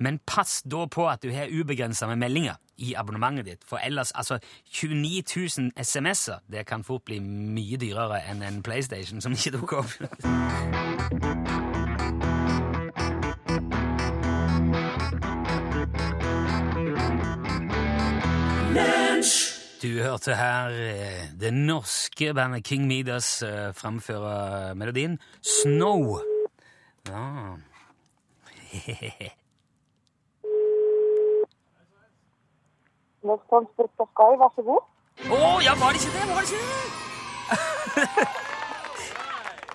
[0.02, 4.10] Men pass da på at du har ubegrensa med meldinger i abonnementet ditt, for ellers,
[4.18, 4.40] altså
[4.74, 9.84] 29 000 SMS-er, det kan fort bli mye dyrere enn en PlayStation som ikke dukker
[9.84, 11.62] opp.
[19.84, 26.20] Du hørte her eh, det norske bandet King Midas eh, framføre melodien Snow.
[27.08, 27.56] Ja.
[33.50, 34.82] Transport på Sky, vær så god.
[35.28, 36.24] Å, ja, var det ikke det?
[36.32, 36.80] Var det ikke det?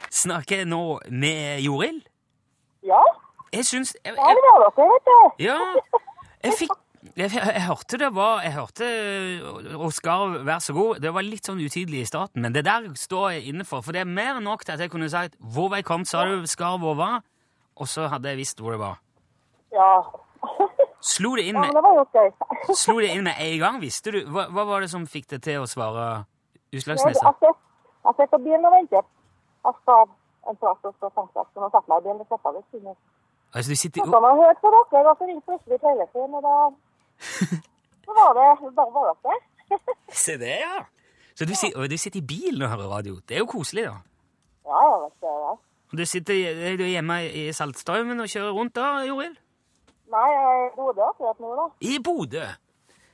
[0.23, 2.01] Snakker jeg nå med Joril?
[2.81, 3.03] Ja,
[3.53, 5.19] Jeg syns jeg, ja jeg, det var dere, vet du.
[5.45, 5.59] Ja,
[6.43, 6.73] jeg fikk
[7.19, 8.87] jeg, jeg hørte det var Jeg hørte
[9.75, 11.01] Oskar, vær så god.
[11.03, 13.83] Det var litt sånn utydelig i starten, men det der står jeg inne for.
[13.85, 16.25] For det er mer enn nok til at jeg kunne sagt hvor vei kom, sa
[16.27, 17.21] du, Skar, hvor var?
[17.79, 18.99] Og så hadde jeg visst hvor det var.
[19.75, 19.91] Ja.
[20.99, 22.29] Slo det inn ja, med, det var jo gøy.
[22.75, 23.79] slo det inn med en gang?
[23.83, 24.19] Visste du?
[24.27, 26.25] Hva, hva var det som fikk deg til å svare
[26.71, 27.23] Jeg Utslagsneset?
[27.23, 29.07] jeg sitter på bilen og venter.
[29.67, 30.03] Jeg skal
[30.49, 32.99] en prat og så tenkte jeg skulle sette meg i bilen og sette av litt.
[33.49, 36.43] Altså, du sitter Så kan man høre på dere, og så ringte plutselig telefonen, og
[36.45, 36.55] da
[37.19, 39.39] Så var det bare var dere.
[40.23, 40.79] Se det, ja!
[41.35, 43.19] Så du, og du sitter i bilen og hører radio.
[43.27, 43.97] Det er jo koselig, da.
[44.67, 45.27] Ja, ja, vet du.
[45.27, 45.51] Ja.
[45.89, 46.33] Og Du sitter
[46.71, 49.37] er du hjemme i Saltstraumen og kjører rundt da, Joril?
[50.09, 51.65] Nei, jeg bodde akkurat nå, da.
[51.85, 52.43] I Bodø.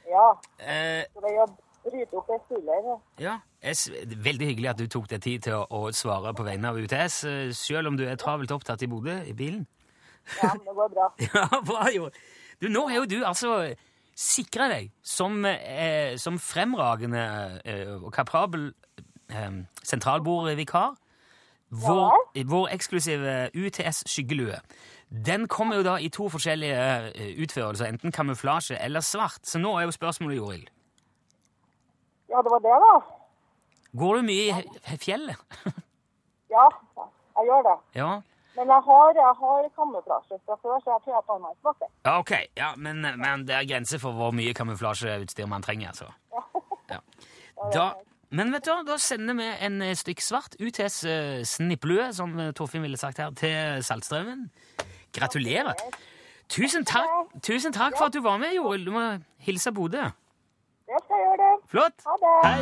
[0.09, 0.25] Ja.
[0.59, 1.47] Eh, Så det er å
[1.85, 3.37] bryte opp ei ja.
[3.61, 6.33] Jeg s- det er veldig hyggelig at du tok deg tid til å, å svare
[6.33, 9.65] på vegne av UTS, eh, selv om du er travelt opptatt i Bodø i bilen.
[10.41, 11.07] Ja, men det går bra.
[11.33, 12.11] Ja, bra, Joril.
[12.61, 13.73] Du, nå har jo du altså
[14.15, 17.23] sikra deg som, eh, som fremragende
[17.65, 18.69] eh, og kapabel
[19.29, 20.95] eh, sentralbordvikar.
[21.75, 22.13] Vår,
[22.47, 24.59] vår eksklusive UTS skyggelue.
[25.25, 26.77] Den kommer jo da i to forskjellige
[27.11, 29.41] eh, utførelser, enten kamuflasje eller svart.
[29.43, 30.63] Så nå er jo spørsmålet, Joril.
[32.29, 32.93] Ja, det var det, da.
[33.97, 34.61] Går du mye
[34.93, 35.35] i fjellet?
[36.55, 36.69] Ja,
[37.35, 37.71] jeg gjør det.
[37.97, 38.09] ja.
[38.55, 41.61] Men jeg har, jeg har kamuflasje fra før, så jeg tror jeg tar meg en
[41.61, 41.87] svarte.
[42.05, 42.33] ja, ok.
[42.57, 46.11] Ja, men, men det er grenser for hvor mye kamuflasjeutstyr man trenger, altså.
[46.91, 46.99] Ja.
[47.73, 47.85] Da,
[48.35, 52.33] men vet du hva, da sender vi en eh, stykk svart UTS uh, snipplue, som
[52.39, 54.51] eh, Torfinn ville sagt her, til Saltstraumen.
[55.15, 55.73] Gratulerer.
[56.51, 58.85] Tusen takk, tusen takk for at du var med, Joel.
[58.85, 59.05] Du må
[59.47, 60.03] hilse Bodø.
[60.85, 61.39] Det skal jeg gjøre.
[61.41, 61.55] det.
[61.71, 61.97] Flott.
[62.05, 62.35] Ha det.
[62.43, 62.59] Hei.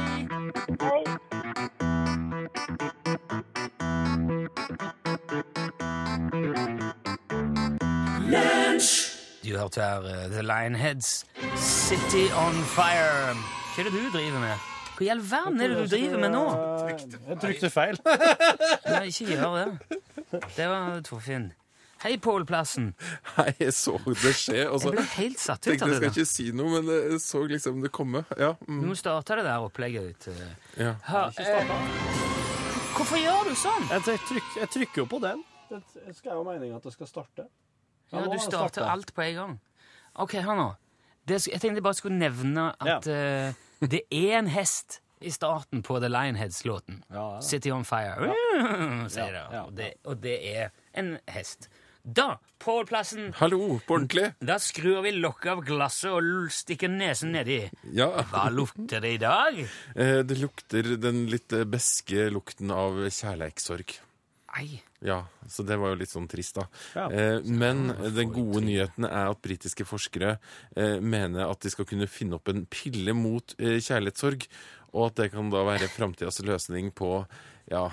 [4.94, 5.00] Hei.
[9.44, 11.26] Du hørte her eh, The Lionheads,
[11.60, 13.34] City on Fire.
[13.74, 14.70] Hva er det du driver med?
[14.94, 16.44] Hva i all verden er det du driver med nå?
[17.28, 17.98] Jeg trykte feil.
[18.94, 20.00] Nei, ikke gjør det.
[20.56, 21.50] Det var Torfinn.
[22.04, 22.90] Hei, Pål Plassen.
[23.38, 25.94] Hei, jeg så det skje, og så Jeg ble helt satt ut tenkte av jeg
[25.94, 26.02] det.
[26.02, 26.20] skal der.
[26.20, 28.26] ikke si noe, men jeg så liksom det komme.
[28.40, 30.28] Ja, mm, Nå starte det der opplegget ut.
[30.34, 30.52] eh.
[30.84, 30.94] ja.
[31.08, 31.74] Ha, eh,
[32.98, 33.88] hvorfor gjør du sånn?
[33.92, 35.44] Jeg, jeg, trykker, jeg trykker jo på den.
[35.74, 37.48] Det skal jo meninga at det skal starte.
[38.14, 39.54] Ja, Du starter alt på en gang.
[40.22, 40.68] OK, hør nå.
[41.26, 45.82] det, jeg tenkte jeg bare skulle nevne at eh, det er en hest i starten
[45.82, 47.00] på The Lionheads-låten.
[47.10, 47.42] Ja, ja.
[47.42, 48.28] City on Fire.
[49.10, 49.46] sier det.
[49.56, 49.94] ja, Og det.
[50.06, 51.70] Og det er en hest.
[52.04, 54.34] Da, Pålplassen, Hallo, på ordentlig?
[54.44, 57.62] da skrur vi lokket av glasset og stikker nesen nedi.
[57.96, 58.10] Ja.
[58.28, 59.62] Hva lukter det i dag?
[59.96, 63.96] Eh, det lukter den litt eh, beske lukten av kjærleikssorg.
[64.60, 66.68] Ei, Ja, så det var jo litt sånn trist, da.
[66.96, 67.08] Ja.
[67.12, 70.38] Eh, men den gode nyheten er at britiske forskere
[70.80, 74.48] eh, mener at de skal kunne finne opp en pille mot eh, kjærlighetssorg,
[74.94, 77.18] og at det kan da være framtidas løsning på
[77.72, 77.86] ja,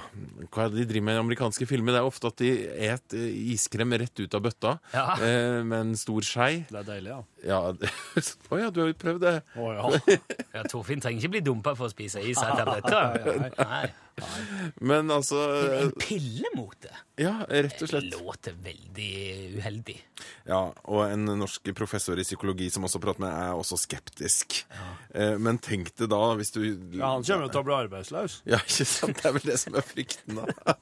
[0.50, 1.94] hva er det de driver med i amerikanske filmer?
[1.94, 2.48] Det er ofte at de
[2.90, 5.04] et eh, iskrem rett ut av bøtta Ja.
[5.22, 6.64] eh, med en stor skei.
[6.68, 7.20] Det er deilig, ja.
[7.46, 7.60] Ja,
[8.50, 9.34] oh, ja, du har jo prøvd det.
[9.54, 10.16] Å ja.
[10.58, 13.02] ja, Torfinn trenger ikke bli dumpa for å spise is etter bøtta.
[13.62, 13.84] Nei.
[14.90, 15.38] Men altså
[15.80, 16.94] En pille mot det?
[17.20, 18.08] Ja, rett og slett.
[18.08, 19.10] Det låter veldig
[19.58, 19.96] uheldig.
[20.48, 24.62] Ja, og en norsk professor i psykologi som også prater med, er også skeptisk.
[24.72, 25.34] Ja.
[25.40, 26.62] Men tenk det da, hvis du
[26.96, 28.40] ja han kommer jo til å bli arbeidsløs.
[28.48, 29.20] Ja, ikke sant?
[29.20, 30.74] Det er vel det som er frykten, da.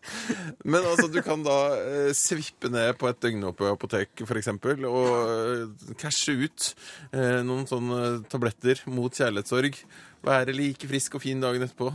[0.64, 5.10] Men altså, du kan da eh, svippe ned på et døgnåpent apotek, for eksempel, og
[5.18, 6.70] eh, cashe ut
[7.12, 9.78] eh, noen sånne tabletter mot kjærlighetssorg.
[10.26, 11.90] Være like frisk og fin dagen etterpå.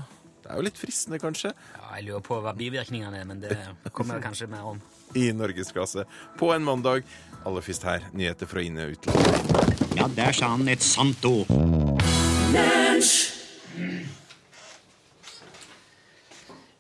[0.47, 3.57] Det er jo litt fristende, kanskje, Ja, jeg lurer på hva bivirkningene er, men det
[3.91, 4.79] kommer jeg kanskje mer om.
[5.15, 6.05] i norgesklasse
[6.39, 7.03] på en mandag.
[7.45, 9.97] Aller først her, nyheter fra inne- og utland.
[9.99, 11.51] Ja, der sa han et sant ord.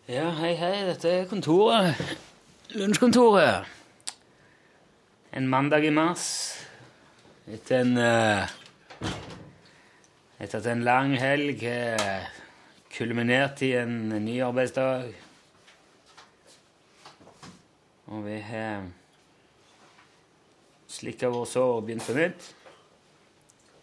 [0.07, 1.99] Ja, hei, hei, dette er kontoret.
[2.77, 3.67] Lunsjkontoret.
[5.35, 6.27] En mandag i mars.
[7.47, 8.55] Etter en eh,
[10.43, 11.63] Etter at en lang helg
[12.97, 15.11] kulminerte i en ny arbeidsdag.
[18.07, 18.87] Og vi har
[20.89, 22.47] slikka vår sår og begynt på nytt.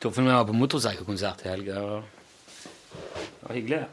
[0.03, 1.83] Torfinn var på motorsykkelkonsert i helga.
[1.85, 3.85] Det var hyggelig.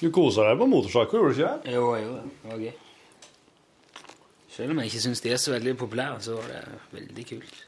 [0.00, 1.74] Du kosa deg på motorsykkel, gjorde du ikke det?
[1.74, 2.76] Jo, jo, det var gøy.
[4.54, 6.62] Selv om jeg ikke syns de er så veldig populære, så var det
[6.94, 7.58] veldig kult.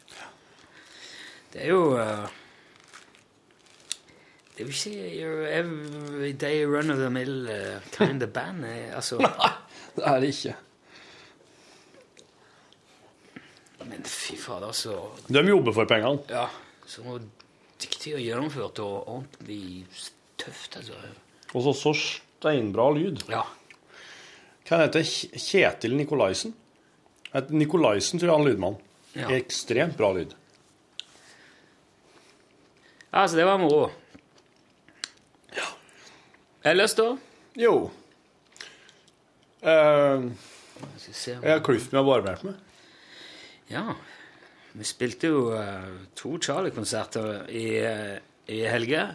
[1.53, 2.39] Det er jo eh,
[4.63, 7.49] Det er jo ikke your everyday run of the mill
[7.97, 8.61] kind of band.
[8.63, 9.19] Nei, altså,
[9.97, 10.55] Det er det ikke.
[13.89, 14.97] men fy fader, så
[15.29, 16.23] De jobber for pengene.
[16.31, 16.47] Ja,
[16.87, 17.19] så
[17.83, 19.87] dyktig og gjennomført og ordentlig
[20.41, 20.99] tøft, altså.
[21.53, 23.25] Og så så steinbra lyd.
[23.31, 23.43] Ja.
[24.69, 26.55] Hva heter Kjetil Nikolaisen?
[27.51, 28.79] Nikolaisen tror jeg han en lydmann.
[29.19, 29.29] Ja.
[29.37, 30.33] Ekstremt bra lyd.
[33.13, 33.91] Altså, det var moro.
[36.63, 37.17] Ellers, da?
[37.59, 37.91] Jo.
[39.63, 41.35] Se.
[41.35, 42.61] jeg har klippet meg og barbert meg.
[43.71, 43.97] Ja.
[44.73, 49.09] Vi spilte jo uh, to Charlie-konserter i, uh, i helga.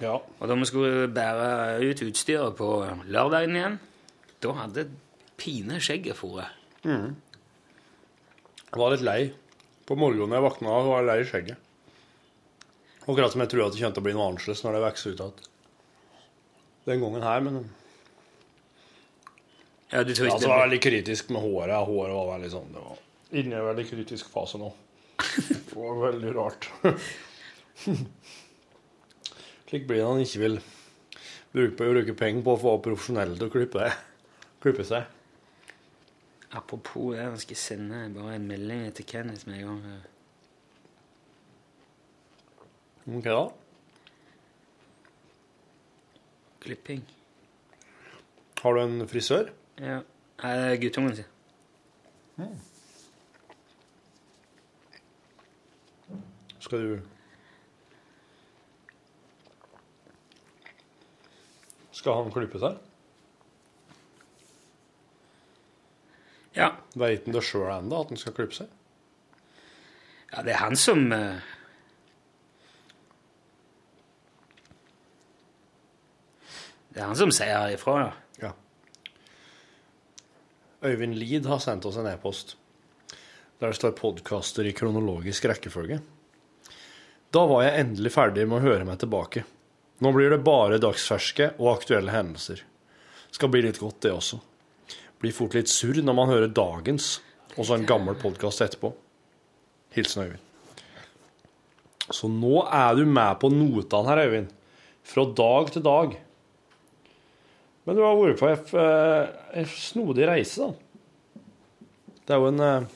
[0.00, 0.16] Ja.
[0.16, 2.70] Og da vi skulle bære ut utstyret på
[3.08, 3.78] lørdagen igjen,
[4.44, 4.88] da hadde
[5.40, 6.48] pine skjegget fore.
[6.84, 9.20] Jeg var litt lei.
[9.86, 11.62] På morgenen jeg våkna, var jeg lei i skjegget.
[13.06, 15.12] Akkurat som jeg trodde at det kom til å bli noe annerledes når det vokser
[15.12, 15.52] ut igjen.
[16.86, 17.56] Den gangen her, men
[19.90, 21.86] Ja, du tror ikke altså, det var veldig kritisk med håret.
[21.88, 23.02] Håret var veldig sånn Det var
[23.40, 24.70] inne i en veldig kritisk fase nå.
[25.50, 26.68] Det var veldig rart.
[29.66, 30.56] Slik blir det når han ikke vil
[31.52, 33.90] bruke, bruke penger på å få profesjonelle til å klippe,
[34.62, 35.10] klippe seg.
[36.56, 39.80] Apropos det, jeg skal sende bare en melding til Kenneth med en gang.
[43.18, 43.65] Ok, da.
[46.66, 47.02] Klipping.
[48.62, 49.52] Har du en frisør?
[49.78, 50.00] Ja.
[50.42, 51.28] Nei, det er guttungen sin.
[56.58, 56.96] Skal du
[61.96, 62.76] Skal han klippe seg?
[66.58, 66.72] Ja.
[66.98, 68.74] Veit han det sjøl ennå, at han skal klippe seg?
[70.36, 71.44] ja, det er han som eh,
[76.96, 78.06] Det er han som sier ifra,
[78.40, 78.54] ja.
[80.80, 82.54] Øyvind Lid har sendt oss en e-post
[83.60, 86.00] der det står 'podkaster i kronologisk rekkefølge'.
[87.32, 89.44] Da var jeg endelig ferdig med å høre meg tilbake.
[90.00, 92.62] Nå blir det bare dagsferske og aktuelle hendelser.
[93.30, 94.40] Skal bli litt godt, det også.
[95.20, 97.20] Blir fort litt surr når man hører dagens,
[97.56, 98.92] og så en gammel podkast etterpå.
[99.92, 100.44] Hilsen Øyvind.
[102.08, 104.48] Så nå er du med på notene her, Øyvind.
[105.04, 106.16] Fra dag til dag.
[107.86, 111.40] Men du har vært på en, eh, snodig reise, da.
[112.26, 112.86] Det er jo en eh,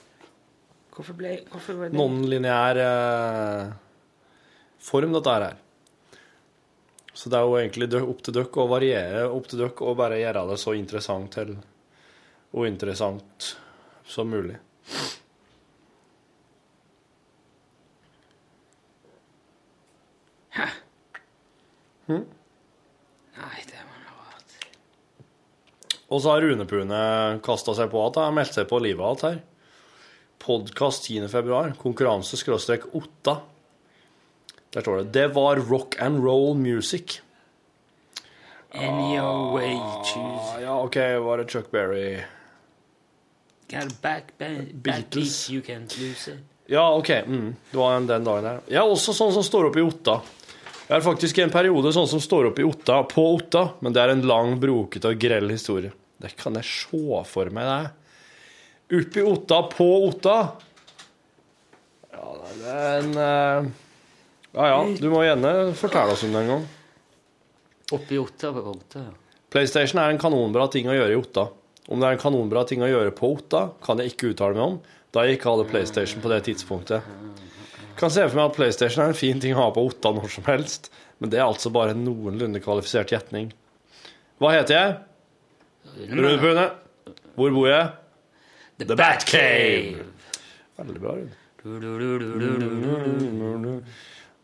[0.96, 1.96] Hvorfor ble hvorfor ble det?
[1.96, 3.70] non-lineær eh,
[4.82, 5.54] form, dette her.
[7.14, 10.18] Så det er jo egentlig opp til dere å variere, opp til dere å bare
[10.20, 11.54] gjøre det så interessant til
[12.66, 13.52] interessant
[14.10, 14.56] som mulig.
[22.10, 24.50] Nei, det var noe rart.
[26.10, 27.00] Og så har Rune Pune
[27.46, 28.18] kasta seg på igjen.
[28.18, 29.40] han har meldt seg på livet alt her.
[30.40, 31.28] Podkast 10.
[31.30, 31.72] februar.
[31.78, 33.40] Konkurranse skråstrek Otta.
[34.74, 37.20] Der står det 'Det var rock and roll music'.
[38.72, 40.56] Any your way choose.
[40.56, 42.22] Ah, ja, OK, var det Chuck Berry
[43.68, 45.50] Got back, back, Beatles.
[45.50, 46.38] you can't lose it.
[46.66, 47.10] Ja, OK.
[47.26, 48.60] Mm, det var den dagen der.
[48.68, 50.20] Jeg er også sånn som står oppe i Otta.
[50.88, 53.92] Jeg er faktisk i en periode sånn som står oppe i Otta, på Otta, men
[53.92, 55.92] det er en lang, brokete og grell historie.
[56.20, 58.00] Det kan jeg se for meg, det.
[59.00, 60.36] Oppi Otta, på Otta.
[62.10, 62.26] Ja,
[62.58, 63.70] det er en eh,
[64.56, 66.64] Ja ja, du må gjerne fortelle oss om det en gang.
[67.94, 69.04] Oppi Otta på Otta.
[69.50, 71.46] PlayStation er en kanonbra ting å gjøre i Otta.
[71.90, 74.66] Om det er en kanonbra ting å gjøre på Otta, kan jeg ikke uttale meg
[74.66, 74.80] om,
[75.14, 77.06] da jeg ikke hadde PlayStation på det tidspunktet.
[77.98, 80.30] Kan se for meg at PlayStation er en fin ting å ha på Otta når
[80.36, 83.50] som helst, men det er altså bare en noenlunde kvalifisert gjetning.
[84.40, 84.98] Hva heter jeg?
[85.98, 86.70] Rune Pune.
[87.34, 87.90] Hvor bor jeg?
[88.78, 88.96] The, Batcave.
[88.96, 90.04] Batcave.
[90.80, 91.12] Veldig bra,
[91.64, 93.82] Rune.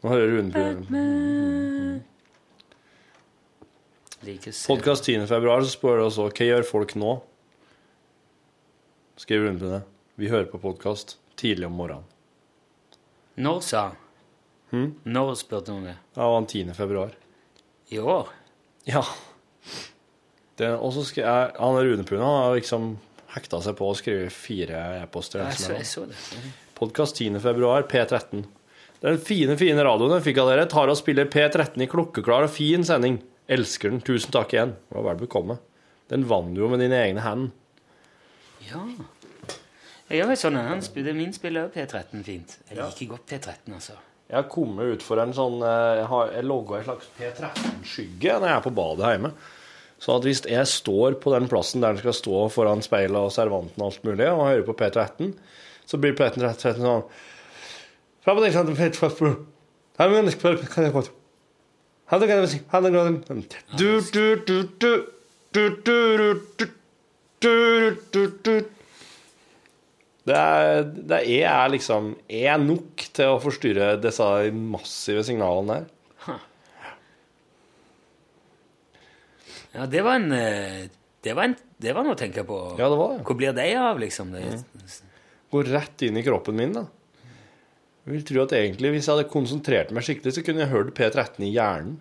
[0.03, 0.59] Nå hører Rune på
[4.66, 5.26] Podkast 10.
[5.30, 7.12] februar, så spør du også hva gjør folk nå?
[9.22, 9.80] Skriver Rune Pune.
[10.16, 12.05] Vi hører på podkast tidlig om morgenen.
[13.36, 13.97] Når sa han?
[14.72, 14.90] Hmm?
[15.05, 15.97] Når spurte hun det?
[16.16, 16.74] Ja, det var den 10.
[16.74, 17.11] februar.
[17.92, 18.26] I år?
[18.88, 19.03] Ja.
[20.57, 22.94] Det, og så skal jeg, han Rune Pune har liksom
[23.34, 25.42] hekta seg på å skrive fire e-poster.
[26.76, 27.36] Podkast 10.
[27.44, 28.44] februar, P13.
[29.02, 32.52] Den fine, fine radioen jeg fikk av dere, tar og spiller P13 i klokkeklar og
[32.54, 33.18] fin sending.
[33.52, 34.00] Elsker den.
[34.04, 34.72] Tusen takk igjen.
[34.88, 35.59] Det var vel bekomme.
[36.11, 37.52] Den vant du jo med dine egne hender.
[38.66, 38.80] Ja.
[40.09, 40.57] Jeg gjør jo sånn.
[40.70, 42.57] Han spiller, min spiller P13 fint.
[42.70, 43.98] Jeg liker godt P13, altså.
[44.26, 48.32] Jeg har kommet ut for en sånn eh, Jeg, har- jeg logga en slags P13-skygge
[48.40, 49.30] når jeg er på badet hjemme.
[50.07, 53.32] Så at hvis jeg står på den plassen der den skal stå foran speilet og
[53.34, 55.32] servanten og alt mulig, og hører på P13,
[55.82, 57.02] så blir P13 sånn
[70.26, 75.92] det er, det er, er liksom Er nok til å forstyrre disse massive signalene her.
[79.76, 80.86] Ja, det var en eh,
[81.22, 82.56] Det var, en, det var noe å tenke på.
[82.78, 83.24] Ja, det var det.
[83.26, 84.30] Hvor blir det av, liksom?
[84.32, 84.44] Det,
[85.50, 86.84] Går rett inn i kroppen min, da.
[88.06, 90.92] Jeg vil tro at egentlig hvis jeg hadde konsentrert meg skikkelig, så kunne jeg hørt
[90.94, 91.96] P13 i hjernen.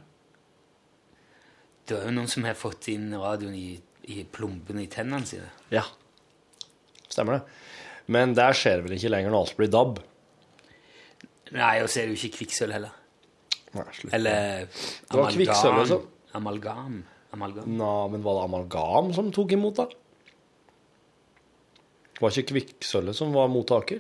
[1.89, 3.80] det er jo noen som har fått inn radioen i,
[4.13, 5.49] i plombene i tennene sine.
[5.73, 5.84] Ja.
[7.09, 7.57] Stemmer det.
[8.13, 9.99] Men der skjer vel ikke lenger når alt blir DAB.
[11.55, 12.93] Nei, og så er det jo ikke kvikksølv heller.
[13.76, 14.13] Nei, slutt.
[14.13, 15.99] Eller Det var kvikksølv altså.
[16.38, 17.01] Amalgam.
[17.34, 17.69] Amalgam.
[17.78, 19.88] Nå, men var det amalgam som tok imot, da?
[22.21, 23.99] Var ikke kvikksølvet som var mottaker?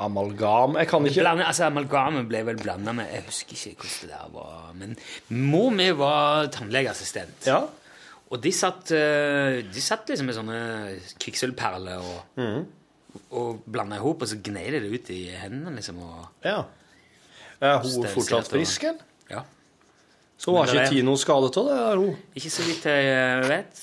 [0.00, 4.06] Amalgam Jeg kan ikke Blande, altså, amalgamet ble vel blanda med Jeg husker ikke hvordan
[4.06, 4.70] det der var.
[4.78, 4.96] Men
[5.50, 7.48] mor mi var tannlegeassistent.
[7.50, 7.64] Ja.
[8.30, 10.58] Og de satt, eh, de satt liksom med sånne
[11.20, 12.60] kvikksølvperler og, mm.
[13.34, 15.98] og blanda i hop, og så gnei de det ut i hendene, liksom.
[16.06, 16.60] Og, ja.
[17.60, 19.02] Er hun fortsatt frisk, eller?
[19.32, 19.42] ja.
[20.40, 21.76] Så var ikke Tino skadet av det?
[21.84, 22.14] er hun.
[22.40, 23.80] Ikke så vidt jeg eh, vet.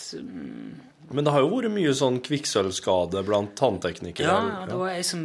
[1.13, 4.25] Men det har jo vært mye sånn kvikksølvskade blant tannteknikere.
[4.31, 5.21] Ja, det var ei som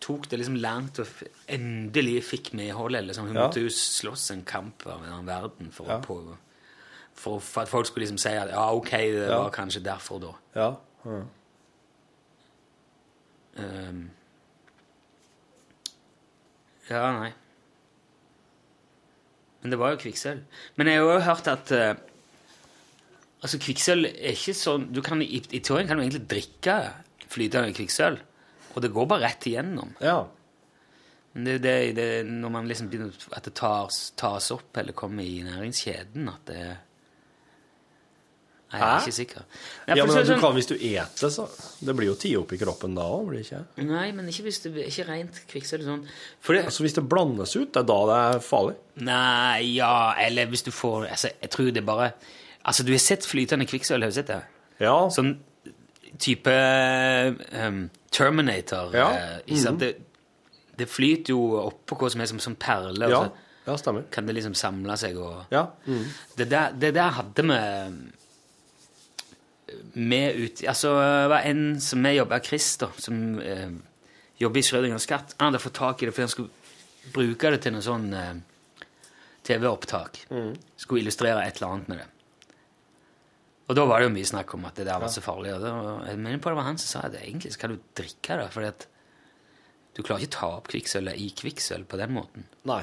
[0.00, 1.10] tok det liksom langt og
[1.50, 3.02] endelig fikk medholdet.
[3.02, 3.26] Eller sånn.
[3.32, 3.48] Hun Ja.
[3.48, 5.98] måtte jo slåss en kamp av en annen verden for, Ja.
[6.00, 6.20] på,
[7.12, 9.42] for, for at folk skulle liksom si at ja, ok, det Ja.
[9.42, 10.32] var kanskje derfor, da.
[10.54, 10.70] Ja.
[11.04, 11.20] ja.
[13.58, 14.10] Um,
[16.88, 17.32] ja, nei.
[19.60, 20.42] Men det var jo kvikksølv.
[20.76, 22.06] Men jeg har jo hørt at eh,
[23.40, 26.74] Altså, kvikksølv er ikke sånn du kan, I, i teorien kan du egentlig drikke
[27.32, 28.18] flytende kvikksølv,
[28.74, 29.94] og det går bare rett igjennom.
[30.04, 30.18] ja.
[31.32, 34.76] Men det er det, det er når man liksom begynner at det tas, tas opp
[34.80, 36.64] eller kommer i næringskjeden, at det
[38.70, 38.98] Nei, jeg er Hæ?
[39.02, 39.42] ikke sikker.
[39.88, 41.46] Ja, for men sånn, du kan hvis du eter, så
[41.82, 43.62] Det blir jo tid opp i kroppen da òg, blir det ikke?
[43.88, 45.82] Nei, men ikke hvis det ikke rent kvikksølv.
[45.88, 46.04] Sånn.
[46.40, 48.76] Fordi, Altså Hvis det blandes ut, det er da det er farlig?
[49.02, 52.12] Nei, ja, eller hvis du får altså, Jeg tror det bare
[52.64, 54.42] Altså, du har sett flytende kvikksølv, har du sett det?
[54.80, 54.94] Ja.
[55.10, 55.34] Sånn
[56.20, 56.52] type
[57.54, 58.94] um, Terminator.
[58.94, 59.10] Ja.
[59.16, 59.80] eh, ikke sant?
[59.80, 59.94] Det,
[60.78, 63.22] det flyter jo oppå hva som er som, som perler, Ja,
[63.66, 64.06] ja stemmer.
[64.12, 65.66] kan det liksom samle seg og Ja.
[65.86, 66.04] Mm.
[66.36, 67.58] Det der, det der hadde vi
[69.94, 73.72] med ut Altså, det var en som vi jobba Chris, da, som eh,
[74.40, 75.34] jobber i Schrødingers katt.
[75.38, 78.32] Han hadde fått tak i det fordi han skulle bruke det til noe sånn eh,
[79.48, 80.24] TV-opptak.
[80.80, 82.08] Skulle illustrere et eller annet med det.
[83.70, 85.52] Og da var det jo mye snakk om at det der var så farlig.
[85.54, 85.74] Og da,
[86.08, 88.70] jeg mener på det var han som sa at egentlig skal du drikke det, fordi
[88.72, 88.86] at
[89.94, 92.48] du klarer ikke å ta opp kvikksølvet i kvikksølv på den måten.
[92.66, 92.82] Nei.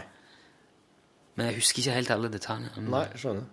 [1.35, 2.85] Men jeg husker ikke helt alle detaljene.
[2.88, 3.49] Nei, skjønner.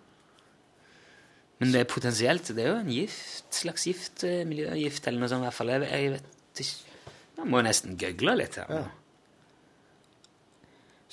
[1.63, 5.31] Men det er potensielt Det er jo en gift, slags gift, eh, miljøgift eller noe
[5.31, 5.73] sånt i hvert fall.
[5.75, 8.71] Jeg, jeg vet ikke Jeg må nesten google litt her.
[8.71, 8.85] Ja.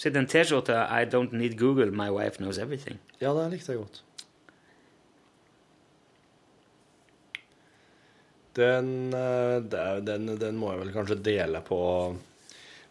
[0.01, 2.97] Så den T-skjorta I don't need Google, my wife knows everything.
[3.21, 4.01] Ja, det likte jeg godt.
[8.57, 9.57] Den, eh,
[10.03, 11.81] den, den må jeg vel kanskje dele på,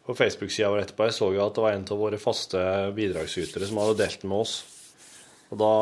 [0.07, 1.09] på Facebook-sida vår etterpå.
[1.09, 2.63] Jeg så jo at det var en av våre faste
[2.97, 4.55] bidragsytere som hadde delt den med oss.
[5.51, 5.73] Og da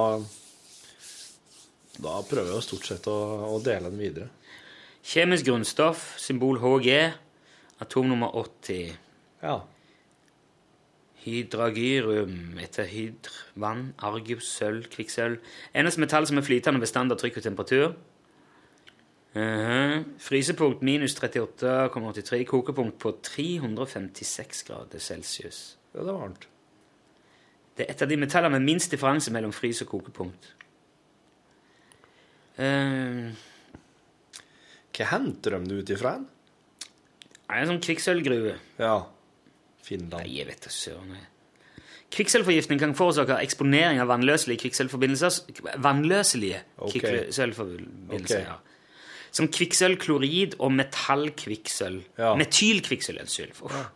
[1.98, 3.16] Da prøver jeg stort sett å,
[3.50, 4.28] å dele den videre.
[5.08, 6.92] Kjemisk grunnstoff, symbol HG,
[7.82, 8.92] atom nummer 80.
[9.42, 9.56] Ja.
[11.24, 15.40] Hydragyrum etter hydr, vann, argus, sølv, kvikksølv.
[15.74, 17.96] Eneste metall som er flytende ved standard trykk og temperatur.
[19.34, 20.14] Mhm.
[20.18, 22.44] Frysepunkt minus 38,83.
[22.48, 25.76] Kokepunkt på 356 grader celsius.
[25.94, 26.48] ja, det var varmt.
[27.76, 30.54] Det er et av de metallene med minst differanse mellom frys- og kokepunkt.
[32.58, 33.30] Uh,
[34.98, 36.16] Hva henter de det ut ifra?
[36.18, 36.26] en?
[37.48, 38.56] er en sånn kvikksølvgruve.
[38.82, 38.96] Ja.
[39.86, 40.20] Finland.
[40.24, 41.14] Nei, jeg vet da søren.
[42.12, 46.92] Kvikksølvforgiftning kan forårsake eksponering av vannløselige kvikksølvforbindelser Vannløselige Ok.
[46.96, 48.44] kvikksølvforbindelser, Okay.
[48.44, 48.56] ja.
[49.30, 52.02] Som kvikksølvklorid og metallkvikksølv.
[52.18, 52.34] Ja.
[52.34, 53.62] Metylkvikksølv.
[53.62, 53.90] Uff.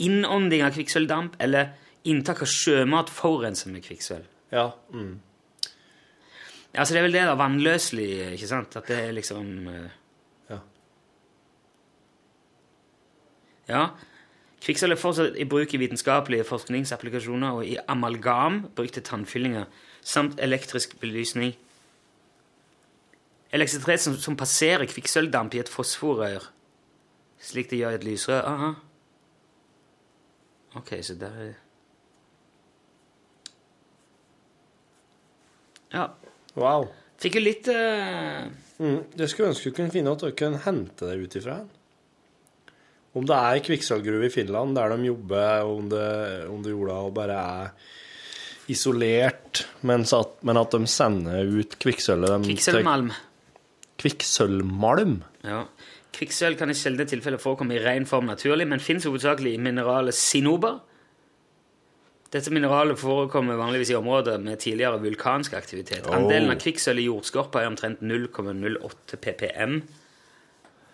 [0.00, 4.24] Innånding av kvikksølvdamp eller inntak av sjømat forurenset med kvikksølv.
[4.50, 4.70] Ja.
[4.92, 5.20] Mm.
[6.74, 8.76] Altså, det er vel det da, vannløselig, ikke sant?
[8.78, 9.90] At det er liksom eh,
[10.50, 10.58] Ja.
[13.68, 13.88] Ja.
[14.60, 19.64] Kvikksølv er fortsatt i bruk i vitenskapelige forskningsapplikasjoner og i amalgam, brukt til tannfyllinger,
[20.02, 21.54] samt elektrisk belysning.
[23.52, 26.50] Elektrisitet som, som passerer kvikksølvdamp i et fosforrør,
[27.40, 28.42] slik det gjør i et lysrør.
[28.46, 28.70] Aha.
[30.78, 31.52] Ok, så der er
[35.92, 36.06] Ja.
[36.58, 36.88] Wow.
[37.20, 38.48] Fikk jo litt uh...
[38.80, 39.02] Mm.
[39.18, 41.58] Jeg skulle ønske du kunne finne ut hvor du kunne hente det ut ifra.
[43.10, 46.06] Om det er kvikksølvgruve i Finland der de jobber, om det,
[46.48, 47.72] om det jorda og bare er
[48.70, 53.10] isolert, at, men at de sender ut kvikksølvet kvikksølvmalm.
[54.00, 55.16] Kvikksølvmalm?
[55.44, 55.64] Ja.
[56.14, 60.16] Kvikksølv kan i sjeldne tilfeller forekomme i ren form naturlig, men finnes hovedsakelig i mineralet
[60.16, 60.78] sinober.
[62.30, 66.06] Dette mineralet forekommer vanligvis i områder med tidligere vulkansk aktivitet.
[66.14, 69.80] Andelen av kvikksølv i jordskorpa er omtrent 0,08 ppm.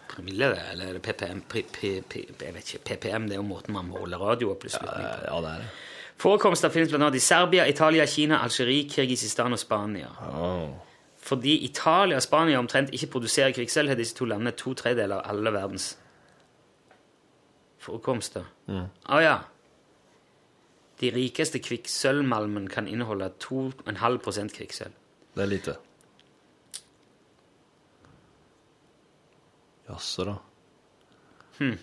[0.09, 1.43] Promille, det, eller er det ppm?
[1.51, 2.81] Pri, pi, pi, jeg vet ikke.
[2.89, 5.03] ppm det er jo måten man måler radioopplysninger på.
[5.27, 5.69] Ja, det er det.
[6.17, 7.11] Forekomster finnes bl.a.
[7.13, 10.09] i Serbia, Italia, Kina, Algerie, Kirgisistan og Spania.
[11.27, 15.35] Fordi Italia og Spania omtrent ikke produserer kvikksølv, har disse to landene to tredjedeler av
[15.35, 15.91] alle verdens
[17.85, 18.49] forekomster.
[18.73, 19.37] Å ja.
[21.01, 24.93] De rikeste kvikksølvmalmen kan inneholde 2,5% kvikksølv.
[25.37, 25.75] Det er lite.
[29.89, 30.35] Jaså, da.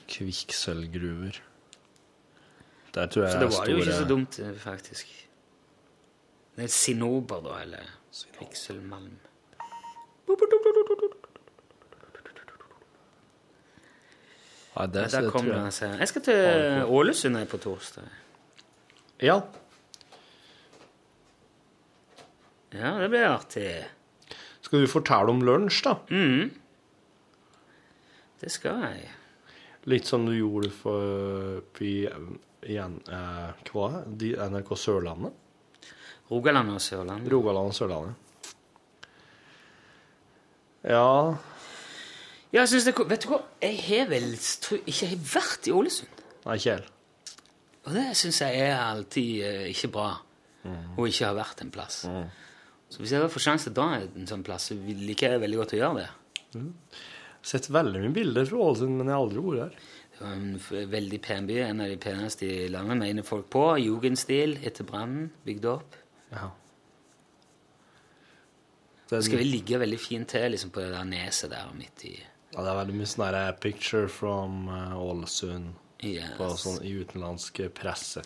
[0.09, 1.37] Kvikksølvgruver.
[2.93, 5.29] Der tror jeg Så det var jo ikke så dumt, eh, faktisk.
[6.55, 7.93] Det er sinober, da, eller
[8.37, 9.17] kvikksølvmalm.
[14.77, 15.55] Ja, det, Der det kom tror det.
[15.57, 15.65] jeg.
[15.65, 15.85] altså.
[15.85, 18.03] Jeg skal til Ålesund på torsdag.
[19.21, 19.37] Ja.
[22.73, 23.67] Ja, det blir artig.
[24.63, 25.93] Skal du fortelle om lunsj, da?
[26.09, 26.49] Mm.
[28.41, 29.11] Det skal jeg.
[29.91, 33.89] Litt som du gjorde for i, i, eh, hva?
[34.07, 35.33] De- NRK Sørlandet?
[36.31, 37.29] Rogaland og Sørlandet.
[37.31, 38.15] Rogaland og Sørlandet.
[40.83, 41.37] Ja
[42.53, 43.39] Ja, jeg syns det, vet du hva?
[43.63, 46.19] Jeg har vel tror, ikke jeg har vært i Ålesund.
[46.45, 46.83] Nei, Kjell.
[47.83, 50.11] Og det syns jeg er alltid eh, ikke bra.
[50.63, 52.03] Å ikke ha vært en plass.
[52.93, 55.59] Så hvis jeg får sjansen til å dra en sånn plass, så liker jeg veldig
[55.59, 56.07] godt å gjøre det.
[56.53, 59.91] Jeg har sett veldig mye bilder fra Ålesund, men jeg har aldri vært der.
[60.13, 63.65] Det var en veldig pen by, en av de peneste i landet, mener folk på.
[63.81, 65.97] Jugendstil etter brannen, bygd opp.
[66.31, 66.47] Ja.
[69.09, 72.15] Det skal vi ligge veldig fint til liksom, på det der neset der midt i
[72.15, 75.01] Ja, det er veldig mye sånn der picture from Ålesund'.
[75.01, 76.35] Ålesund Yes.
[76.37, 78.23] på sånn utenlandsk presse.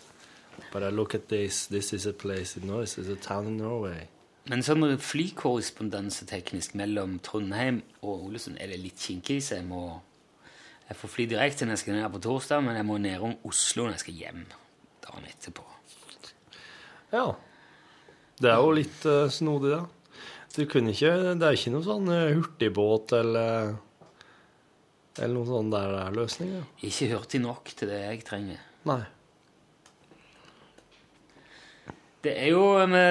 [0.72, 3.58] Bare look at this, this is a place in Norway, this is a town in
[3.62, 4.08] Norway.
[4.48, 10.00] Men sånn flykorrespondanse teknisk mellom Trondheim og Ålesund er det litt kinkig, så jeg må
[10.88, 13.34] Jeg får fly direkte når jeg skal ned på torsdag, men jeg må ned om
[13.44, 14.38] Oslo når jeg skal hjem
[15.04, 15.64] dagen etterpå.
[17.12, 17.26] Ja.
[18.40, 19.82] Det er jo litt uh, snodig, da.
[20.56, 23.74] Du kunne ikke Det er ikke noe sånn eh, hurtigbåt eller
[25.18, 26.64] Eller noen sånn der der løsning, ja.
[26.86, 28.60] Ikke hurtig nok til det jeg trenger.
[28.88, 29.00] Nei.
[32.22, 32.62] Det er jo,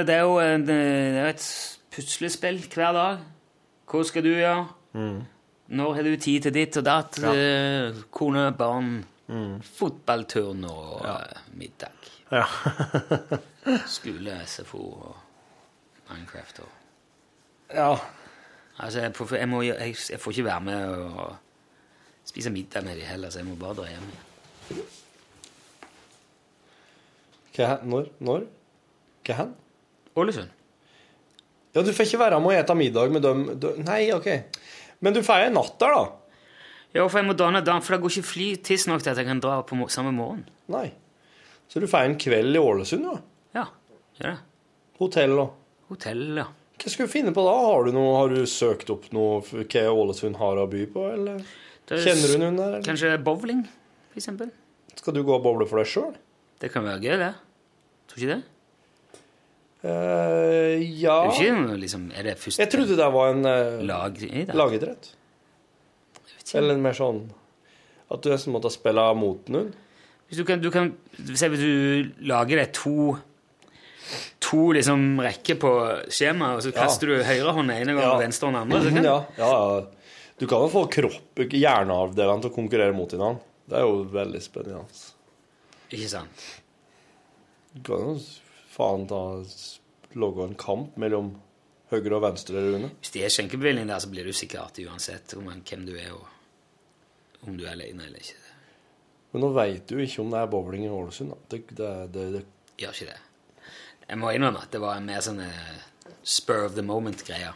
[0.07, 1.45] det er jo en, det er et
[1.95, 3.21] puslespill hver dag.
[3.87, 4.65] Hva skal du gjøre?
[5.67, 7.19] Når har du tid til ditt og datt?
[7.23, 7.93] Ja.
[8.11, 8.97] Kone, barn,
[9.77, 11.15] fotballturn og ja.
[11.55, 12.11] middag.
[12.31, 12.43] Ja.
[13.95, 15.15] Skole, SFO og
[16.11, 16.73] Minecraft og
[17.75, 17.89] ja.
[18.79, 21.35] Altså, jeg, får- jeg, må, jeg, jeg får ikke være med og
[22.27, 24.11] spise middag med dem heller, så jeg må bare dra hjem.
[24.69, 24.85] igjen.
[27.57, 27.71] Hva?
[27.87, 28.11] Når?
[28.21, 28.45] Når?
[29.27, 29.55] Hva hen?
[30.17, 30.53] Ålesund.
[31.75, 33.43] Ja, du får ikke være med og ete middag med dem
[33.85, 34.29] Nei, OK.
[35.05, 36.05] Men du får ei natt der, da?
[36.95, 39.27] Ja, for jeg må danne dan, for det går ikke fly tidsnok til at jeg
[39.27, 40.45] kan dra på samme morgen.
[40.73, 40.87] Nei.
[41.69, 43.17] Så du får en kveld i Ålesund, da?
[43.59, 43.65] Ja,
[44.17, 44.37] gjør det.
[44.97, 45.53] Hotell og
[45.91, 46.47] Hotell, ja.
[46.77, 47.53] Hva skal du finne på da?
[47.67, 51.45] Har du, noe, har du søkt opp noe hva Ålesund har å by på, eller?
[51.87, 52.71] Er Kjenner du noen der?
[52.75, 52.85] Eller?
[52.85, 53.63] Kanskje bowling,
[54.17, 54.51] eksempel.
[54.97, 56.15] Skal du gå og boble for deg sjøl?
[56.59, 57.33] Det kan være gøy, det.
[58.09, 58.43] Tror ikke det?
[59.87, 63.45] Uh, ja Det er ikke noe, liksom, er det første Jeg trodde det var en
[63.45, 64.15] uh, lag
[64.57, 65.11] lagidrett.
[66.49, 67.21] Eller Eller mer sånn
[68.07, 69.69] at du nesten måtte spille mot noen.
[70.27, 70.93] Hvis du kan, du kan
[71.27, 73.17] Se hvis du lager deg to
[74.39, 75.69] to liksom rekker på
[76.07, 76.85] skjemaet, og så Ja.
[76.85, 78.11] kaster du høyrehånda ene gang Ja.
[78.13, 79.85] og venstrehånda andre, så kan Ja, ja, ja.
[80.37, 83.41] Du kan jo få kropp, hjerneavdelene til å konkurrere mot hverandre.
[83.67, 84.83] Det er jo veldig spennende.
[84.85, 85.15] altså.
[85.89, 86.45] Ikke sant?
[87.73, 88.13] Du kan jo
[88.71, 89.21] faen ta
[90.17, 91.33] lage en kamp mellom
[91.91, 92.91] høyre og venstre Rune.
[93.01, 97.47] Hvis det er skjenkebevilgning der, så blir du sikkert uansett om hvem du er, og
[97.47, 98.43] om du er alene eller ikke.
[99.33, 101.33] Men nå veit du ikke om det er bowling i Ålesund.
[101.49, 102.43] Det, det, det, det.
[102.77, 103.21] Gjør ikke det.
[104.07, 105.79] Jeg må innrømme at det var en mer sånn eh,
[106.23, 107.51] spur of the moment-greie.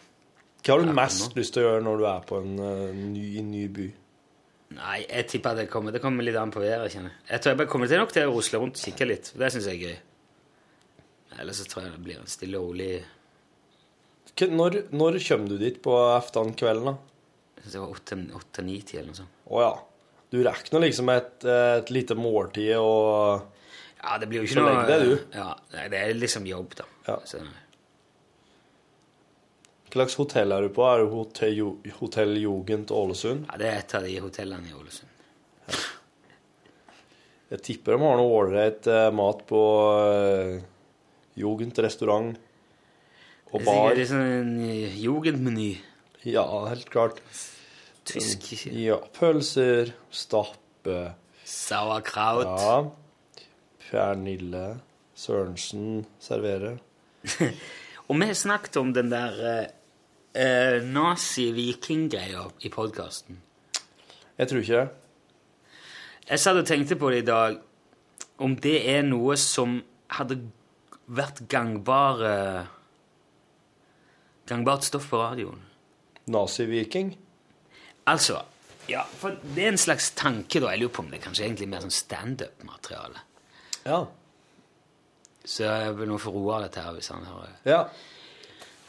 [0.62, 3.42] Hva har du mest lyst til å gjøre når du er på en uh, ny,
[3.46, 3.88] ny by?
[4.78, 7.24] Nei, jeg tipper at det kommer, det kommer litt an på været, kjenner jeg.
[7.32, 9.50] Jeg tror jeg bare kommer til nok til å rusle rundt og kikke litt, det
[9.52, 9.98] syns jeg er gøy.
[11.42, 12.92] Ellers så tror jeg det blir en stille og rolig
[14.52, 16.94] Når, når kommer du dit på aftenkvelden, da?
[17.56, 19.40] Jeg synes det var åtte-ni-tid eller noe sånt.
[19.52, 19.72] Å ja.
[20.32, 23.50] Du rekker nå liksom et, et lite måltid og
[24.02, 25.18] Ja, det blir jo ikke Så noe det.
[25.36, 25.50] Ja,
[25.92, 26.88] det er liksom jobb, da.
[27.10, 27.18] Ja.
[27.28, 27.42] Så,
[29.92, 30.84] Hva slags hotell er du på?
[30.88, 31.58] Er du Hotell,
[32.00, 33.44] hotell Jugend Ålesund?
[33.52, 35.10] ja, det er et av de hotellene i Ålesund.
[37.52, 39.60] Jeg tipper de har noe ålreit eh, mat på
[39.92, 40.62] uh,
[41.36, 42.38] Jugend restaurant
[43.52, 43.76] og Det er bar.
[43.76, 45.72] sikkert litt sånn en eh, jugendmeny.
[46.24, 47.20] Ja, helt klart.
[48.08, 51.02] Tysk, Ja, pølser, stappe
[51.44, 52.48] Sauerkraut.
[52.48, 52.78] Ja.
[53.90, 54.64] Pernille
[55.20, 56.80] Sørensen serverer.
[58.08, 59.36] Og vi har snakket om den der
[60.34, 63.42] eh, nazi-viking-greia i podkasten.
[64.38, 64.90] Jeg tror ikke det.
[66.30, 67.58] Jeg satt og tenkte på det i dag,
[68.42, 69.82] om det er noe som
[70.18, 70.40] hadde
[71.12, 72.68] vært gangbare
[74.52, 75.60] Gangbart stoff på radioen.
[76.28, 77.14] Nazi-viking.
[78.10, 78.42] Altså,
[78.90, 80.74] ja, for det er en slags tanke, da.
[80.74, 83.22] Jeg lurer på om det er kanskje egentlig mer sånn standup-materiale.
[83.86, 84.02] Ja.
[85.46, 87.86] Så jeg vil nå få roa dette her hvis han hører Ja.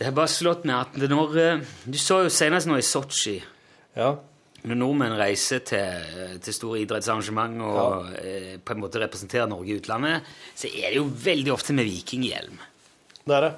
[0.02, 3.36] Det har bare slått meg at når eh, Du så jo senest nå i Sotsji
[3.94, 4.08] Ja.
[4.66, 8.56] Når nordmenn reiser til, til store idrettsarrangement og ja.
[8.62, 12.60] på en måte representerer Norge i utlandet, så er det jo veldig ofte med vikinghjelm.
[13.26, 13.50] Det er det.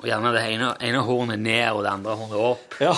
[0.00, 2.78] Og gjerne det ene, ene hornet ned og det andre hornet opp.
[2.80, 2.96] Ja.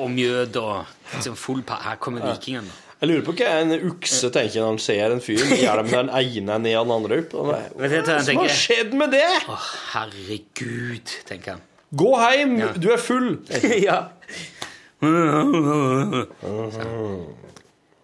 [0.00, 1.62] Og mjød og liksom full.
[1.66, 2.74] Her kommer vikingene.
[3.00, 6.10] Jeg lurer på hva en ukse tenker når han ser en fyr med hjelm den
[6.12, 7.54] ene ned og den andre opp.
[7.80, 9.24] Hva jeg har skjedd med det?
[9.48, 9.56] Å,
[9.94, 11.62] herregud, tenker han.
[11.96, 12.68] Gå hjem, Ja.
[12.76, 13.30] du er full.
[13.88, 14.02] ja.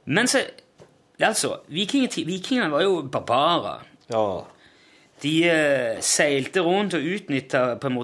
[0.04, 0.46] Men så
[1.16, 3.86] Altså, vikingene var jo barbarer.
[4.12, 4.24] Ja.
[5.22, 7.62] De uh, seilte rundt og utnytta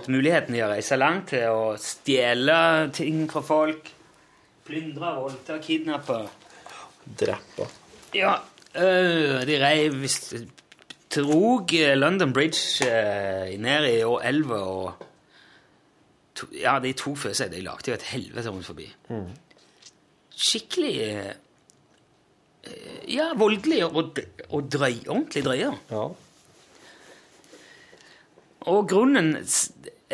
[0.08, 3.90] muligheten de å reise langt til å stjele ting fra folk.
[4.64, 6.22] Plyndre, voldta, kidnappe.
[7.06, 7.68] Dreppa.
[8.14, 8.34] Ja,
[8.76, 10.34] øh, de reiv visst
[11.14, 14.92] Drog eh, London Bridge øh, ned i elva og
[16.34, 17.52] to, Ja, de tok for seg.
[17.52, 18.88] De lagde jo et helvete rundt forbi.
[20.32, 21.32] Skikkelig eh,
[22.64, 25.72] eh, Ja, voldelig og, og drøy, ordentlig drøye.
[25.90, 26.08] Ja.
[28.72, 29.34] Og grunnen,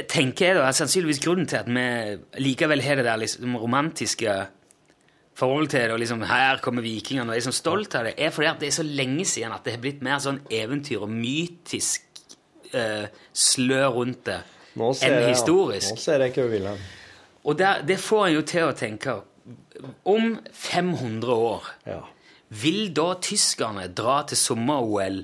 [0.08, 4.34] tenker jeg da, er sannsynligvis grunnen til at vi likevel har det der liksom romantiske
[5.38, 8.34] forholdet til det, og liksom her kommer vikingene, og er så stolt av det, er
[8.34, 11.12] fordi at det er så lenge siden at det har blitt mer sånn eventyr og
[11.12, 12.06] mytisk
[12.74, 14.40] uh, slør rundt det
[14.78, 15.94] enn jeg, historisk.
[15.94, 16.68] Nå ser jeg ikke hen.
[17.48, 19.18] Og der, det får en jo til å tenke
[20.10, 22.02] Om 500 år Ja.
[22.48, 25.22] vil da tyskerne dra til sommer-OL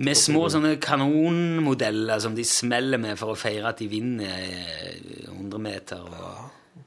[0.00, 5.26] Med små sånne kanonmodeller som de smeller med for å feire at de vinner eh,
[5.28, 6.06] 100 meter.
[6.06, 6.84] Og...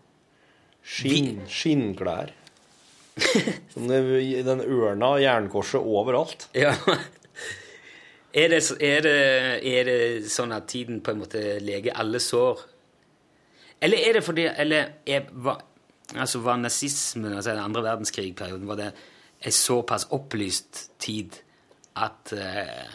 [0.83, 2.33] Skinn, Skinnklær.
[3.73, 6.47] Som den ørna, jernkorset overalt.
[6.57, 6.73] Ja.
[8.33, 9.17] Er det, er, det,
[9.69, 9.97] er det
[10.33, 12.63] sånn at tiden på en måte leger alle sår?
[13.83, 15.61] Eller er det fordi Eller er, var,
[16.15, 18.89] altså var nazismen, altså den andre verdenskrig-perioden, var det
[19.43, 21.37] en såpass opplyst tid
[21.99, 22.93] at eh,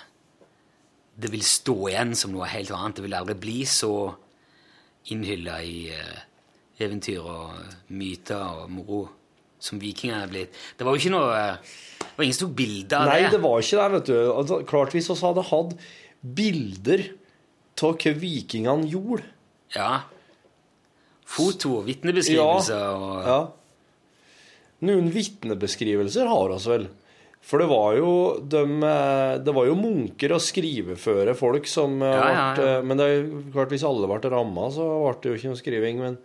[1.19, 2.97] det vil stå igjen som noe helt annet?
[2.99, 3.93] Det vil aldri bli så
[5.13, 6.19] innhylla i eh,
[6.83, 7.55] eventyr og
[7.95, 9.05] myter og moro
[9.59, 10.59] som vikingene er blitt.
[10.79, 11.39] Det var jo ikke noe
[11.99, 13.33] Det var ingen som tok bilde av Nei, det.
[13.35, 14.19] det var ikke det, vet du.
[14.31, 15.75] Altså, klart hvis vi hadde hatt
[16.39, 17.03] bilder
[17.79, 19.27] av hva vikingene gjorde.
[19.75, 19.91] Ja.
[21.29, 23.39] Foto, vitnebeskrivelser og Ja.
[24.89, 26.87] Noen vitnebeskrivelser har oss vel.
[27.49, 28.11] For det var jo
[28.45, 32.49] de, eh, Det var jo munker og skriveføre folk som eh, Ja, ja, ja.
[32.59, 35.53] ble Men det er jo klart hvis alle ble ramma, så ble det jo ikke
[35.55, 36.03] noe skriving.
[36.05, 36.19] Men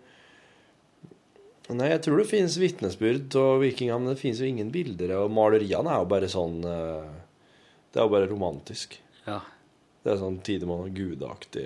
[1.72, 5.14] Nei, jeg tror det finnes vitnesbyrd av vikingene, men det finnes jo ingen bilder.
[5.22, 7.06] Og maleriene er jo bare sånn eh,
[7.88, 8.98] Det er jo bare romantisk.
[9.26, 9.40] ja.
[10.04, 11.62] Det er sånn Tidemann og gudaktig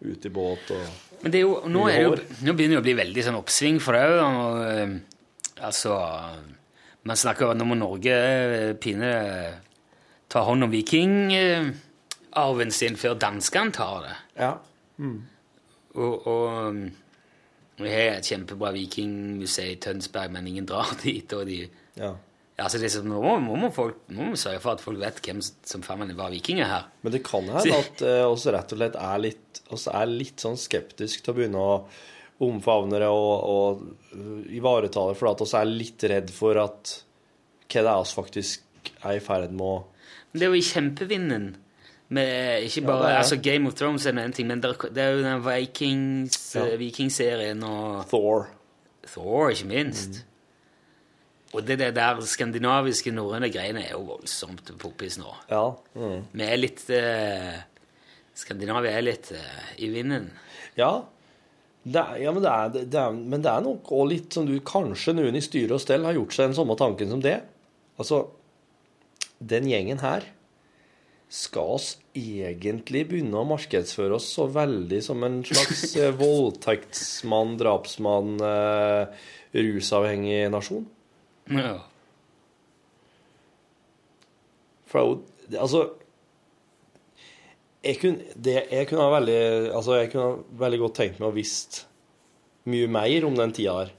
[0.00, 2.80] ute i båt og Men det er jo, nå, er det jo, nå begynner det
[2.80, 5.02] å bli veldig sånn oppsving for øynene.
[5.60, 5.98] Altså
[7.08, 9.12] Man snakker om at nå må Norge eh, pine
[10.32, 14.16] ta hånd om vikingarven sin før danskene tar det.
[14.38, 14.52] Ja.
[15.92, 16.84] Og, og um,
[17.82, 21.32] vi har et kjempebra vikingmuseum i Tønsberg, men ingen drar dit.
[21.36, 21.64] og de...
[21.98, 22.14] ja.
[22.52, 24.82] Ja, altså det er sånn, nå, må, må folk, nå må vi sørge for at
[24.84, 26.90] folk vet hvem som faen var vikinger her.
[27.00, 30.60] Men det kan hende at eh, oss rett og slett er litt, er litt sånn
[30.60, 31.78] skeptisk til å begynne å
[32.42, 36.92] omfavne det og, og ivaretar det, for at oss er litt redd for at
[37.72, 39.74] hva det er oss faktisk er i ferd med å
[40.32, 41.42] det er jo i kjempevinden.
[42.16, 43.18] Med, ikke bare, er.
[43.20, 46.62] altså Game of Thrones er en ting, men det, er- er jo den Vikings, Ja.
[46.70, 48.46] eh, Vikingserien og Thor.
[49.12, 50.22] Thor, ikke minst.
[50.22, 51.52] Mm.
[51.52, 55.34] Og det, det der skandinaviske norrøne greiene er jo voldsomt poppis nå.
[55.50, 55.66] Ja.
[56.00, 56.22] Mm.
[56.32, 57.60] Vi er litt eh,
[58.40, 60.30] Skandinavia er litt eh, i vinden.
[60.80, 60.94] Ja.
[61.82, 64.46] Det er, ja, men det er, det er, men det er nok òg litt som
[64.46, 67.40] du Kanskje noen i styre og stell har gjort seg den samme tanken som det.
[67.98, 68.22] Altså,
[69.42, 70.28] den gjengen her
[71.32, 78.36] skal oss egentlig begynne å markedsføre oss så veldig som en slags eh, voldtektsmann, drapsmann,
[78.44, 79.24] eh,
[79.56, 80.84] rusavhengig nasjon?
[81.50, 81.78] Ja.
[84.92, 85.22] For
[85.52, 85.82] Altså
[87.82, 89.40] jeg kunne, det, jeg kunne ha veldig
[89.74, 91.82] Altså, jeg kunne ha veldig godt tenkt meg å visst
[92.70, 93.90] mye mer om den tida her.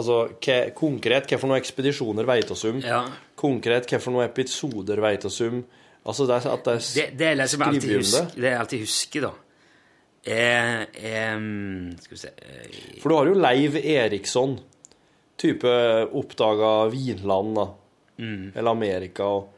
[0.00, 2.80] Altså hva, konkret hva for noen ekspedisjoner vet oss om.
[2.84, 3.02] ja.
[3.40, 5.60] Konkret hva for noen episoder vet oss om.
[6.08, 9.28] Altså det at det er Det, det er liksom alltid husk, det jeg alltid husker,
[9.28, 9.32] da,
[10.24, 10.80] Eh,
[11.36, 14.58] mm, Skal vi se eh, For du har jo Leiv Eriksson,
[15.40, 15.70] type
[16.12, 17.66] oppdaga Vinland, da.
[18.20, 18.52] Mm.
[18.54, 19.48] Eller Amerika og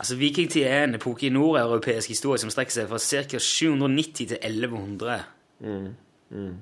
[0.00, 3.38] Altså, Vikingtid er en epoke i nordeuropeisk historie som strekker seg fra ca.
[3.44, 5.18] 790 til 1100.
[5.60, 6.56] Mm,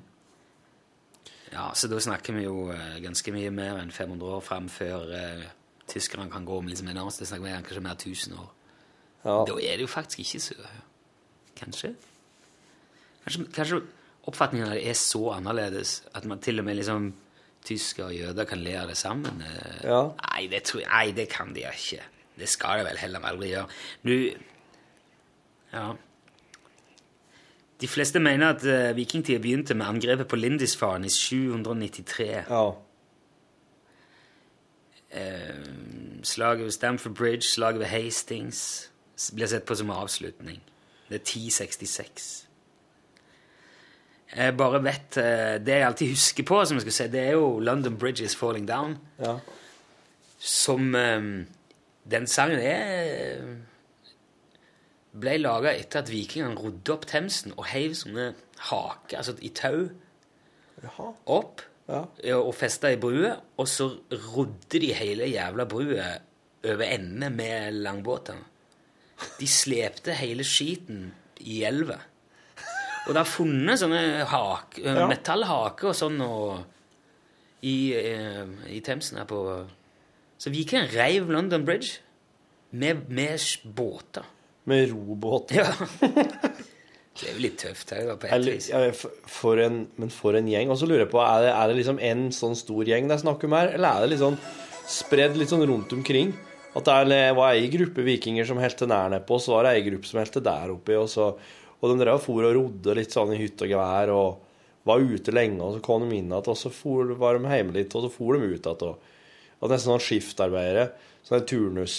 [1.53, 5.07] Ja, så da snakker vi jo eh, ganske mye mer enn 500 år fram før
[5.17, 5.47] eh,
[5.89, 7.09] tyskerne kan gå om liksom annen.
[7.15, 8.51] Det snakker vi kanskje mer 1000 år.
[9.25, 9.37] Ja.
[9.49, 10.59] Da er det jo faktisk ikke så
[11.59, 11.95] Kanskje?
[13.25, 13.81] Kanskje, kanskje
[14.31, 17.09] oppfatningen av det er så annerledes at man til og med liksom
[17.67, 19.41] tyskere og jøder kan le av det sammen.
[19.43, 19.81] eh.
[19.89, 20.03] Ja.
[20.21, 22.05] Nei, det tror jeg, nei, det kan de ikke.
[22.39, 23.67] Det skal det vel heller aldri gjøre.
[24.03, 24.19] Nå
[25.73, 25.93] Ja.
[27.81, 32.45] De fleste mener at uh, vikingtida begynte med angrepet på Lindisfaren i 793.
[32.49, 32.73] ja.
[35.09, 38.91] Uh, slaget ved Stamford Bridge, slaget ved Hastings
[39.35, 40.63] blir sett på som avslutning.
[41.09, 42.49] Det er 1066.
[44.37, 47.31] Jeg bare vet uh, Det jeg alltid husker på, som jeg skulle si, det er
[47.33, 48.99] jo London Bridge is falling down.
[49.19, 49.39] ja.
[50.39, 51.23] som eh,
[52.09, 53.43] Den sangen er
[55.19, 58.31] ble laga etter at vikingene rodde opp Themsen og heiv sånne
[58.69, 59.89] haker, altså i tau,
[60.85, 61.09] Jaha.
[61.27, 62.03] opp Ja.
[62.37, 63.89] og festa i brua, og så
[64.35, 66.09] rodde de hele jævla brua
[66.69, 68.45] over ende med langbåtene.
[69.41, 71.09] De slepte hele skiten
[71.41, 71.97] i elva.
[73.09, 75.07] Og det er funnet sånne hak, Ja.
[75.09, 76.61] metallhaker og sånn og,
[77.63, 79.41] i, i, i Themsen her på
[80.39, 81.99] Så vikingene reiv London Bridge
[82.71, 83.43] med, med
[83.75, 84.27] båter.
[84.69, 85.65] Med robåter.
[85.65, 85.73] Ja.
[87.19, 88.69] Det er jo litt tøft òg, på et vis.
[88.71, 90.69] en, men for en gjeng.
[90.71, 93.17] Og så lurer jeg på, er det, er det liksom en sånn stor gjeng det
[93.17, 94.37] er snakk om her, eller er det litt sånn
[94.89, 96.31] spredd litt sånn rundt omkring?
[96.79, 99.75] At det er, var ei gruppe vikinger som helte nær nedpå, og så var det
[99.75, 101.33] ei gruppe som helte der oppi, og så
[101.79, 104.41] Og de drev og for og rodde litt sånn i hytt og gevær og
[104.89, 107.75] var ute lenge, og så kom de inn igjen, og så for, var de hjemme
[107.77, 108.97] litt, og så for de ut igjen.
[109.59, 110.91] Det nesten sånn skiftarbeidere.
[111.27, 111.97] Sånn turnus.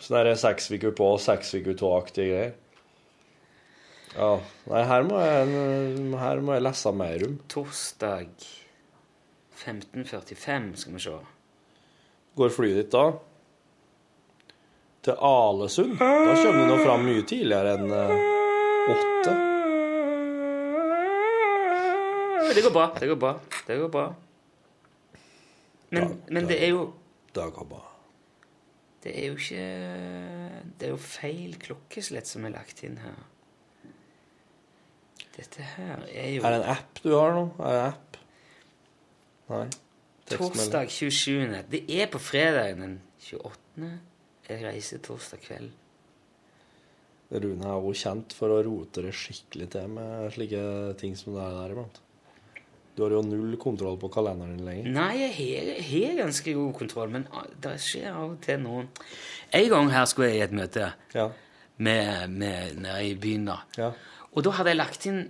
[0.00, 2.52] Sånn seks uker på, seks uker to-aktige greier.
[4.12, 4.32] Ja.
[4.68, 5.52] Nei, her må jeg,
[6.20, 7.38] her må jeg lese mer om.
[7.52, 8.28] Torsdag
[9.62, 11.14] 15.45, skal vi se.
[12.36, 13.06] Går flyet ditt da?
[15.02, 15.96] Til Alesund?
[15.98, 18.12] Da kommer du nå fram mye tidligere enn eh,
[18.92, 19.34] åtte.
[22.52, 22.86] Det går bra.
[22.98, 23.32] Det går bra.
[23.66, 24.06] Det går bra.
[25.92, 26.86] Men, men det er jo
[27.34, 27.82] bra.
[29.02, 29.66] Det er jo ikke
[30.78, 33.20] Det er jo feil klokkeslett som er lagt inn her.
[35.32, 37.44] Dette her er jo Er det en app du har nå?
[37.58, 38.18] Er det en app?
[39.52, 39.66] Nei.
[40.32, 41.62] Torsdag 27.
[41.68, 43.90] Det er på fredag den 28.
[44.48, 45.72] Jeg reiser torsdag kveld.
[47.32, 50.64] Rune er jo kjent for å rote det skikkelig til med slike
[51.00, 52.01] ting som det er der iblant.
[52.96, 54.90] Du har jo null kontroll på kalenderen din lenger.
[54.92, 58.82] Nei, jeg har, ganske god kontroll, men ah, det skjer av og til noe
[59.56, 61.30] En gang her skulle jeg i et møte Ja.
[61.76, 63.46] med, med, nede i byen.
[63.48, 63.58] da.
[63.78, 63.92] Ja.
[64.32, 65.22] Og da hadde jeg lagt inn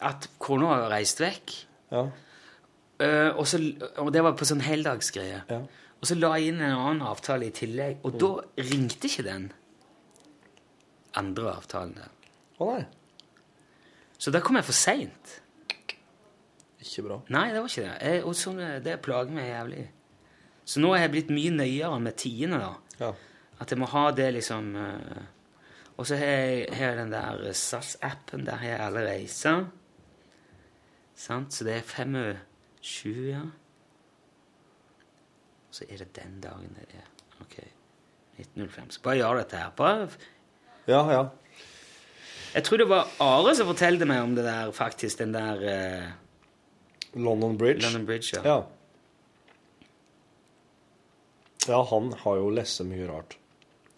[0.00, 1.54] at kona hadde reist vekk.
[1.90, 2.04] Ja.
[2.98, 3.62] Uh, og, så,
[4.02, 5.42] og det var på sånn heldagsgreie.
[5.48, 5.62] Ja.
[5.98, 8.30] Og så la jeg inn en annen avtale i tillegg, og da
[8.70, 9.48] ringte ikke den
[11.18, 12.14] andre avtalen der.
[12.58, 12.86] Å nei.
[14.18, 15.38] Så da kom jeg for seint.
[16.78, 17.16] Ikke bra.
[17.34, 17.94] Nei, det var ikke det.
[18.02, 19.86] Jeg, og sånn, det plager meg jævlig.
[20.68, 22.98] Så nå er jeg blitt mye nøyere med tidene, da.
[23.00, 23.10] Ja.
[23.58, 25.22] At jeg må ha det liksom eh,
[25.98, 28.44] Og så har jeg, har jeg den der SAS-appen.
[28.46, 29.64] Der har jeg alle reiser.
[31.18, 31.54] Sant?
[31.56, 32.38] Så det er fem over
[32.84, 33.42] sju, ja.
[35.74, 37.08] Så er det den dagen det er.
[37.42, 37.58] Ok.
[38.38, 38.92] 1905.
[38.94, 39.74] Så bare gjør dette her.
[39.76, 40.08] Bare
[40.86, 41.24] Ja, ja.
[42.54, 45.18] Jeg tror det var Are som fortalte meg om det der, faktisk.
[45.18, 46.06] Den der eh,
[47.14, 47.82] London Bridge.
[47.86, 48.42] London Bridge, ja.
[48.44, 48.58] Ja.
[51.68, 53.36] Ja, han har jo lest mye rart.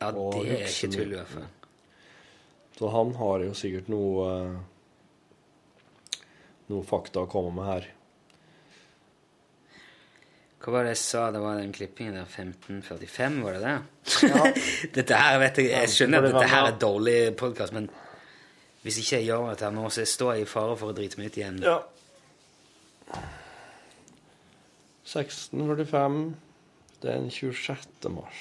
[0.00, 1.48] Ja, Og det er ikke tull, i hvert fall.
[2.78, 4.58] Så han har jo sikkert noe eh,
[6.70, 7.86] Noe fakta å komme med her.
[10.62, 11.22] Hva var det jeg sa?
[11.34, 13.72] Det var den klippingen der 1545, var det det?
[14.28, 14.44] Ja.
[14.96, 17.88] dette her, vet jeg, jeg skjønner at dette her er dårlig podkast, men
[18.84, 21.18] hvis ikke jeg gjør dette her nå, så står jeg i fare for å drite
[21.18, 21.58] meg ut igjen.
[21.64, 21.74] Ja.
[25.04, 26.34] 1645
[27.02, 28.10] den 26.
[28.14, 28.40] mars.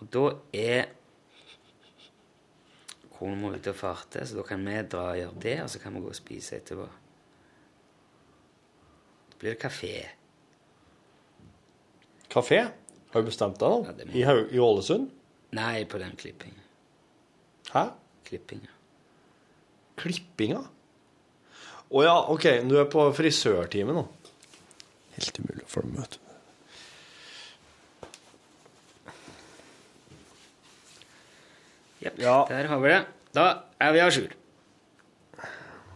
[0.00, 0.24] Og da
[0.56, 0.88] er
[3.14, 5.78] kona må ute og farte, så da kan vi dra og gjøre det, og så
[5.82, 6.86] kan vi gå og spise etterpå.
[9.30, 9.92] Da blir det kafé.
[12.34, 12.58] Kafé?
[13.12, 13.96] Har du bestemt deg Ja, nå?
[13.98, 15.10] det må- I Ålesund?
[15.54, 16.60] Nei, på den klippingen.
[17.70, 17.84] Hæ?
[18.24, 18.70] Klippinga.
[19.96, 20.64] Klippinga?
[21.94, 22.46] Å ja, OK.
[22.68, 24.02] Du er på frisørtime nå.
[25.14, 26.18] Helt umulig å få møte.
[31.98, 32.46] Jepp, Ja.
[32.48, 33.06] der har vi det.
[33.32, 34.28] Da er vi a jour.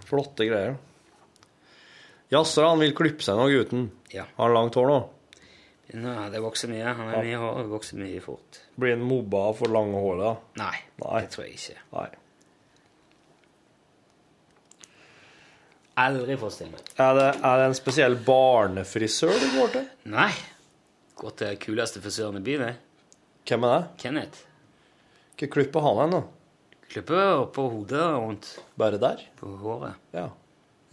[0.06, 0.76] Flotte greier.
[2.30, 3.90] Jaså, han vil klippe seg nå, gutten.
[4.12, 4.24] Ja.
[4.36, 4.98] Har han langt hår nå?
[5.94, 6.84] Nå har det vokser mye.
[6.94, 8.60] Han er mye hår, det vokser mye fort.
[8.76, 10.32] Blir han mobba for lange hår da?
[10.60, 11.20] Nei, Nei.
[11.22, 11.76] det tror jeg ikke.
[11.92, 12.08] Nei.
[15.98, 16.82] Aldri forestille meg.
[17.02, 19.86] Er det, er det en spesiell barnefrisør du går til?
[20.14, 20.30] Nei.
[21.18, 22.76] Går til den kuleste frisøren i byen, jeg.
[23.48, 23.88] Hvem er det?
[24.04, 24.44] Kenneth.
[25.38, 26.20] Hva klipper han deg da?
[26.88, 29.24] Klipper på hodet og rundt Bare der?
[29.40, 29.98] på håret.
[30.14, 30.28] Ja.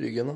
[0.02, 0.36] Ryggen, da?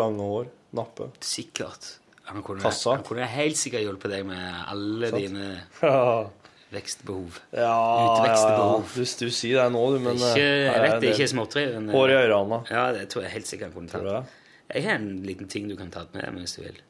[0.00, 0.48] Lange hår?
[0.76, 1.10] Nappe?
[1.24, 1.92] Sikkert.
[2.26, 2.96] Han kunne, Kassa.
[2.96, 5.20] han kunne helt sikkert hjulpet deg med alle Sant.
[5.22, 5.44] dine
[6.74, 7.38] vekstbehov.
[7.54, 8.06] ja, ja.
[8.06, 8.88] Utvekstbehov.
[8.96, 11.64] Du, du sier det nå, du, men ikke, eh, jeg vet det ikke er småtteri.
[11.94, 12.58] Hår i eh, ørene.
[12.72, 14.34] Ja, det tror jeg helt sikkert jeg kunne tatt.
[14.74, 16.80] Jeg har en liten ting du kan ta med hvis du vil.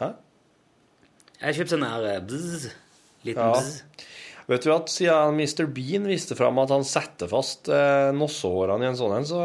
[0.00, 0.12] Hæ?
[1.36, 2.68] Jeg har kjøpt sånn her eh, bzz,
[3.28, 3.50] liten Ja.
[3.58, 4.06] bzz.
[4.46, 5.66] Vet du at siden Mr.
[5.74, 9.40] Bean viste fram at han setter fast eh, nossehårene i en sånn en, så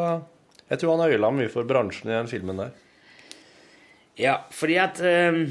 [0.70, 2.72] jeg tror han øyla mye for bransjen i den filmen der.
[4.22, 5.42] Ja, fordi at eh,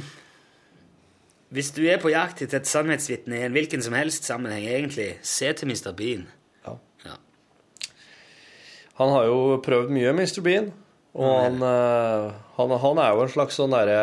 [1.50, 5.16] Hvis du er på jakt etter et sannhetsvitne i en hvilken som helst sammenheng, egentlig,
[5.26, 5.90] se til Mr.
[5.98, 6.28] Bean.
[6.66, 6.76] Ja.
[7.08, 7.16] Ja.
[9.00, 10.38] Han har jo prøvd mye, Mr.
[10.46, 10.70] Bean.
[11.18, 14.02] Og han, eh, han, han er jo en slags sånn derre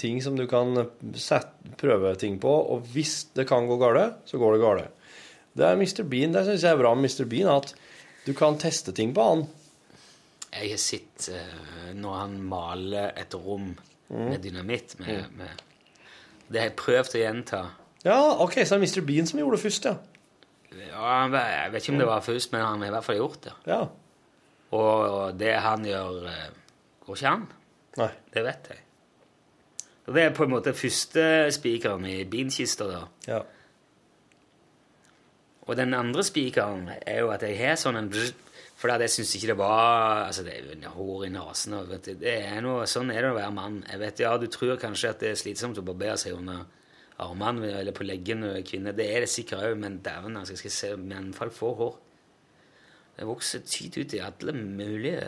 [0.00, 0.72] ting som du kan
[1.12, 5.10] sette, prøve ting på, og hvis det kan gå galt, så går det galt.
[5.52, 6.04] Det er Mr.
[6.08, 7.26] Bean, det syns jeg er bra med Mr.
[7.28, 7.74] Bean, at
[8.24, 9.44] du kan teste ting på han.
[10.52, 13.72] Jeg har sett uh, når han maler et rom
[14.12, 15.60] med dynamitt med, med
[16.52, 17.62] Det har jeg prøvd å gjenta.
[18.04, 19.04] Ja, OK, så er det Mr.
[19.08, 19.96] Bean som gjorde det først, ja.
[20.72, 23.42] Ja, jeg vet ikke om det var først, men han har i hvert fall gjort
[23.44, 23.52] det.
[23.68, 23.80] Ja.
[24.72, 26.46] Og det han gjør, eh,
[27.06, 27.46] går ikke an.
[28.00, 28.10] Nei.
[28.32, 28.78] Det vet jeg.
[30.06, 31.24] Og det er på en måte første
[31.54, 33.02] spikeren i binkista, da.
[33.28, 33.40] Ja.
[35.62, 38.10] Og den andre spikeren er jo at jeg har sånn en
[38.82, 41.92] For jeg syns ikke det var Altså, det er jo hår i nesen og
[42.90, 43.76] Sånn er det å være mann.
[43.86, 46.64] Jeg vet, ja, Du tror kanskje at det er slitsomt å barbere seg under
[47.22, 48.94] armene eller på leggene når du er kvinne.
[48.98, 51.94] Det er det sikkert òg, men dæven, altså, jeg skal se mannfolk får hår.
[53.18, 55.22] Det vokser tyt ut i alle mulige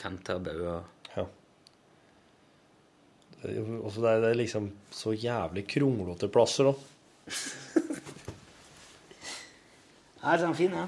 [0.00, 0.82] kanter og bauger.
[1.14, 1.24] ja.
[3.42, 6.78] Det er Også det er, det er liksom så jævlig kronglete plasser òg.
[10.22, 10.86] Her er han fin, ja.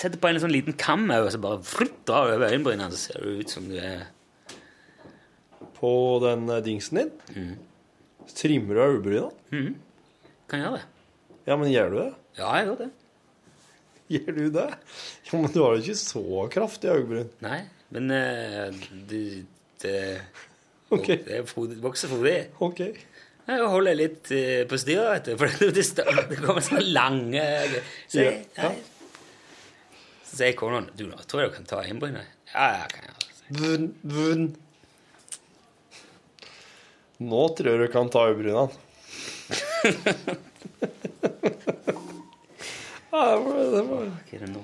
[0.00, 1.60] Setter på en sånn liten kam og så bare
[2.08, 4.06] drar du over øyenbrynene, så ser du ut som du er
[5.76, 5.90] På
[6.24, 7.50] den eh, dingsen din.
[8.36, 9.28] Trimmer du øyebryna?
[10.50, 10.86] Kan gjøre det.
[11.48, 12.08] Ja, men gjør du det?
[12.38, 12.90] Ja, jeg gjør det.
[14.10, 14.66] Gjør du det?
[15.28, 17.28] Ja, men du har jo ikke så kraftige øyebryn.
[17.44, 17.60] Nei,
[17.94, 18.80] men uh,
[19.10, 19.20] du
[19.80, 19.94] Det,
[20.96, 21.06] Ok.
[21.28, 22.34] det frodig- vokser forbi.
[22.60, 22.80] OK.
[23.50, 25.84] Jeg holder litt eh, på styret, vet du, for det,
[26.30, 27.44] det, kommer sånne lange
[28.10, 28.70] Så jeg, Ja.
[30.30, 32.26] Så sier kona du nå tror jeg du kan ta øyenbrynet.
[32.52, 33.14] Ja, ja, kan jeg.
[33.58, 34.44] Vun, vun.
[37.18, 38.70] Nå tror jeg du kan ta øyebrynene.
[43.10, 44.06] ja, det var, det var.
[44.06, 44.62] Hva er det nå?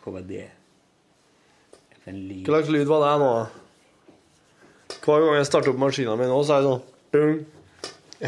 [0.00, 0.46] Hva var det?
[2.08, 2.16] Hva
[2.48, 3.30] slags lyd var det nå?
[5.04, 7.38] Hver gang jeg starter opp maskinen min nå, så er det sånn dung.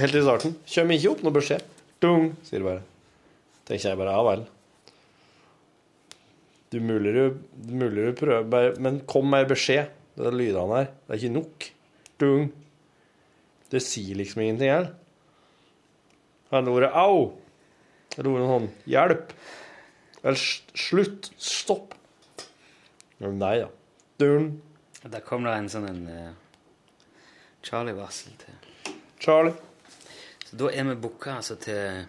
[0.04, 0.56] Helt i starten.
[0.76, 1.62] Kommer ikke opp noe beskjed.
[2.04, 2.82] Dung, sier det bare.
[3.64, 4.42] Tenker jeg bare, ja vel.
[6.70, 9.90] Du mulig du, prøver, bare, men kom med beskjed.
[10.14, 10.90] Det er lydene her.
[11.06, 11.66] Det er ikke nok.
[12.22, 12.44] Dung.
[13.70, 14.92] Det sier liksom ingenting her.
[16.50, 17.16] Her er det ordet au.
[18.16, 19.34] Eller ordet sånn hjelp.
[20.22, 20.44] Eller
[20.84, 21.32] slutt.
[21.42, 21.96] Stopp.
[23.18, 23.70] Men nei, da.
[24.22, 24.48] Dung.
[25.02, 26.30] Der kom det en sånn en uh,
[27.66, 28.94] Charlie-varsel til.
[29.20, 29.56] Charlie.
[30.46, 32.06] Så da er vi booka altså til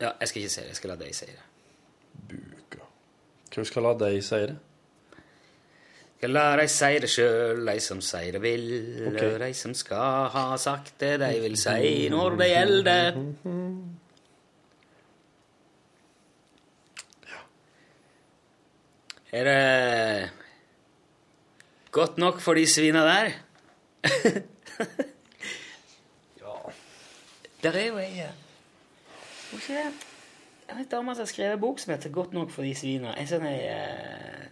[0.00, 0.70] Ja, jeg skal ikke si det.
[0.70, 1.42] Jeg skal la deg si det.
[2.30, 2.39] Buka.
[3.50, 4.56] Hva skal la deg si det?
[6.20, 8.66] Skal la deg si det sjøl, de som sier det vil,
[9.10, 9.38] Okay.
[9.40, 13.18] de som skal ha sagt det de vil si når det gjelder.
[19.32, 20.30] Er det
[21.90, 23.30] godt nok for de svina der?
[26.40, 26.54] Ja.
[27.62, 28.30] Der er jo ei her.
[29.50, 29.92] Hvor ikke det?
[30.70, 33.14] Er dame som har skrevet en bok som heter 'Godt nok for de svina'.
[33.18, 34.46] En sånn ei eh,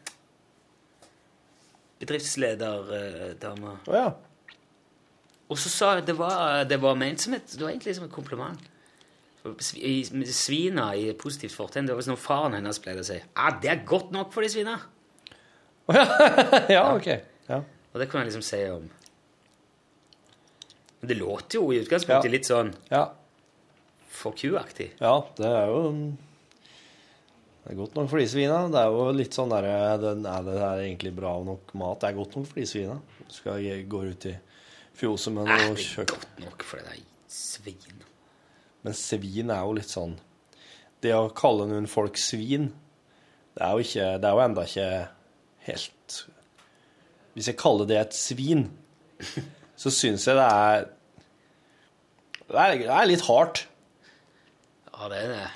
[2.00, 3.76] bedriftslederdame.
[3.86, 4.08] Å ja.
[5.48, 8.04] Og så sa jeg det var, det var ment som et, det var egentlig som
[8.04, 8.58] et kompliment.
[9.62, 11.86] Svina i positivt fortegn.
[11.88, 13.16] Det var sånn faren hennes pleide å si.
[13.16, 14.76] Ja, det er godt nok for de svina.
[16.74, 17.06] ja, OK.
[17.48, 17.62] Ja.
[17.94, 18.90] Og det kunne jeg liksom si om
[21.00, 22.30] Men det låter jo i utgangspunktet Ja.
[22.34, 23.04] litt sånn ja.
[24.08, 24.92] For ku-aktig.
[25.02, 25.82] Ja, det er jo
[27.62, 28.62] Det er godt nok for de svina.
[28.72, 32.00] Det er jo litt sånn derre Er det her egentlig bra nok mat?
[32.00, 32.98] Det er godt nok for de svina.
[33.28, 34.34] Skal jeg gå ut i
[34.98, 38.02] fjoset med noe er godt nok for det der svin.
[38.82, 40.16] Men svin er jo litt sånn
[41.02, 42.70] Det å kalle noen folk svin,
[43.58, 44.90] det er jo ikke Det er jo enda ikke
[45.68, 46.20] helt
[47.34, 48.68] Hvis jeg kaller det et svin,
[49.78, 50.88] så syns jeg det er
[52.48, 53.66] det er, det er litt hardt.
[54.98, 55.48] Ja, det er det.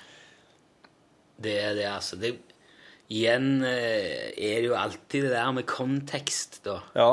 [1.42, 2.16] Det er det, altså.
[2.16, 2.32] Det,
[3.10, 7.10] igjen eh, er det jo alltid det der med kontekst, da, Ja.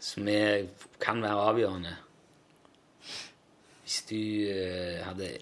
[0.00, 0.68] som er,
[1.00, 1.96] kan være avgjørende.
[3.82, 4.20] Hvis du
[4.52, 5.38] uh, hadde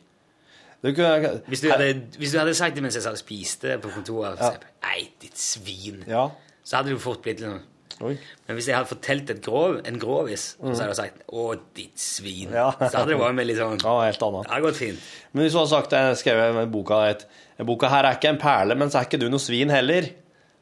[0.82, 4.38] du kunne, hvis du, hadde, hvis du hadde sagt det mens jeg spiste på kontoret
[4.38, 4.52] Ja.
[4.84, 6.04] Nei, ditt svin.
[6.06, 6.28] Ja.
[6.62, 7.64] Så hadde du fort blitt litt sånn
[8.04, 8.12] Oi.
[8.46, 11.44] Men hvis jeg hadde fortalt et grov, en grovis, så hadde jeg sagt 'Å,
[11.76, 12.52] ditt svin'.
[12.52, 12.70] Ja.
[12.76, 14.44] Så hadde det vært med litt sånn Ja, helt annet.
[14.44, 15.00] Det hadde gått fint.
[15.32, 17.26] Men hvis du hadde sagt jeg skrev i boka et,
[17.64, 20.10] boka her er ikke en perle, men så er ikke du noe svin heller.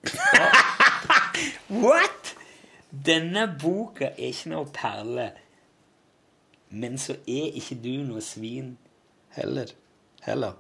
[1.85, 2.35] What?!
[2.95, 5.33] Denne boka er ikke noe perle.
[6.71, 8.77] Men så er ikke du noe svin.
[9.35, 9.67] Heller.
[10.23, 10.55] Heller.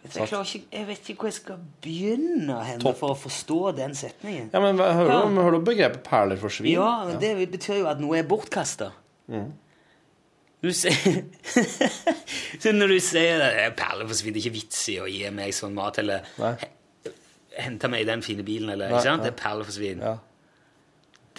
[0.00, 2.96] Jeg, ikke, jeg vet ikke hvor jeg skal begynne henne Topp.
[3.02, 4.46] for å forstå den setningen.
[4.48, 6.72] Ja, men hører du, du begrepet perler for svin?
[6.72, 8.88] Ja, men det betyr jo at noe er bortkasta.
[9.28, 9.50] Mm.
[12.60, 15.22] Så når du sier at 'perler perler svin', det er ikke vits i å gi
[15.32, 16.54] meg sånn mat, eller Nei.
[17.56, 19.22] hente meg i den fine bilen, eller Nei, ikke sant?
[19.22, 19.30] nei.
[19.30, 20.04] Det er perler forsvinner.
[20.04, 20.16] Ja.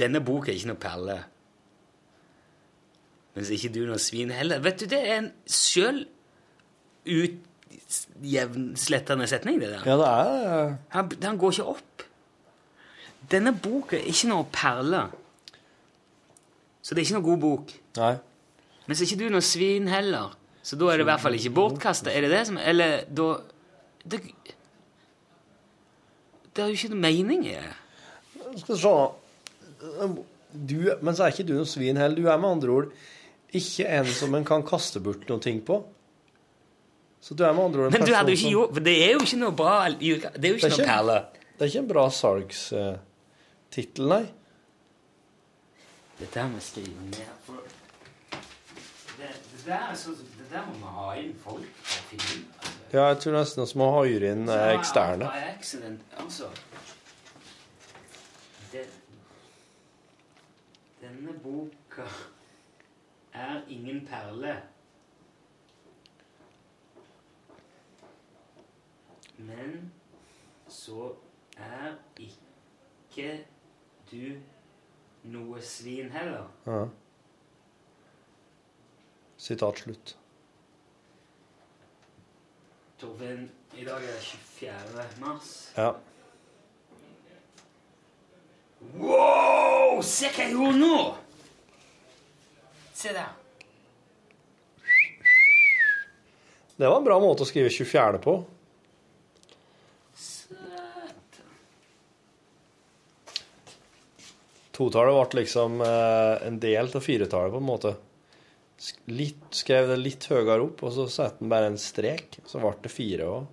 [0.02, 1.20] Denne boka er ikke noe perle.
[3.36, 4.60] Mens ikke du noe svin heller.
[4.64, 6.06] Vet du, det er en sjøl
[7.92, 9.86] utjevnslettende setning, det der.
[9.86, 12.06] ja, det er Han, han går ikke opp.
[13.32, 15.06] Denne boka er ikke noe perle.
[16.82, 17.74] Så det er ikke noe god bok.
[17.98, 18.14] Nei.
[18.88, 20.34] Men så er ikke du noe svin heller.
[20.66, 22.12] Så da er det i hvert fall ikke bortkasta.
[22.14, 23.28] Er det det som Eller da
[24.02, 24.20] Det,
[26.56, 27.72] det er jo ikke noe mening i det.
[28.62, 28.94] Skal vi se
[30.52, 32.18] du, Men så er ikke du noe svin heller.
[32.18, 32.92] Du er med andre ord
[33.54, 35.82] ikke en som en kan kaste bort noe ting på.
[37.22, 38.96] Så du er med andre ord en Men du hadde jo ikke gjort For det
[39.06, 41.18] er jo ikke noe bra Det er jo ikke Det er noe perle.
[41.54, 44.24] Det er ikke en bra salgstittel, nei.
[46.22, 47.30] Dette her må skrive ned.
[49.18, 52.42] Det, det, der, er så, det der må vi ha inn folk for å finne
[52.42, 52.68] ut.
[52.92, 55.30] Ja, jeg tror nesten vi må hyre inn eh, eksterne.
[56.22, 56.50] Altså.
[58.74, 58.84] Det,
[61.02, 62.10] denne boka
[63.34, 64.58] er ingen perle.
[69.48, 69.92] Men
[70.72, 71.12] så
[71.58, 73.32] er ikke
[74.12, 74.38] du
[75.32, 76.48] noe svin heller.
[76.66, 76.86] Ja.
[79.42, 80.16] Sitat slutt.
[83.02, 85.06] Torfinn, i dag er det 24.
[85.24, 85.52] mars.
[85.78, 85.92] Ja.
[89.02, 90.02] Wow!
[90.06, 90.98] Se hva jeg gjorde nå!
[92.98, 93.32] Se der.
[96.78, 98.22] Det var en bra måte å skrive 24.
[98.22, 98.40] på.
[104.82, 107.96] Totallet ble liksom eh, en del av firetallet, på en måte.
[109.14, 112.40] Litt, skrev det litt høyere opp, og så satte den bare en strek.
[112.50, 113.50] Så ble det fire òg.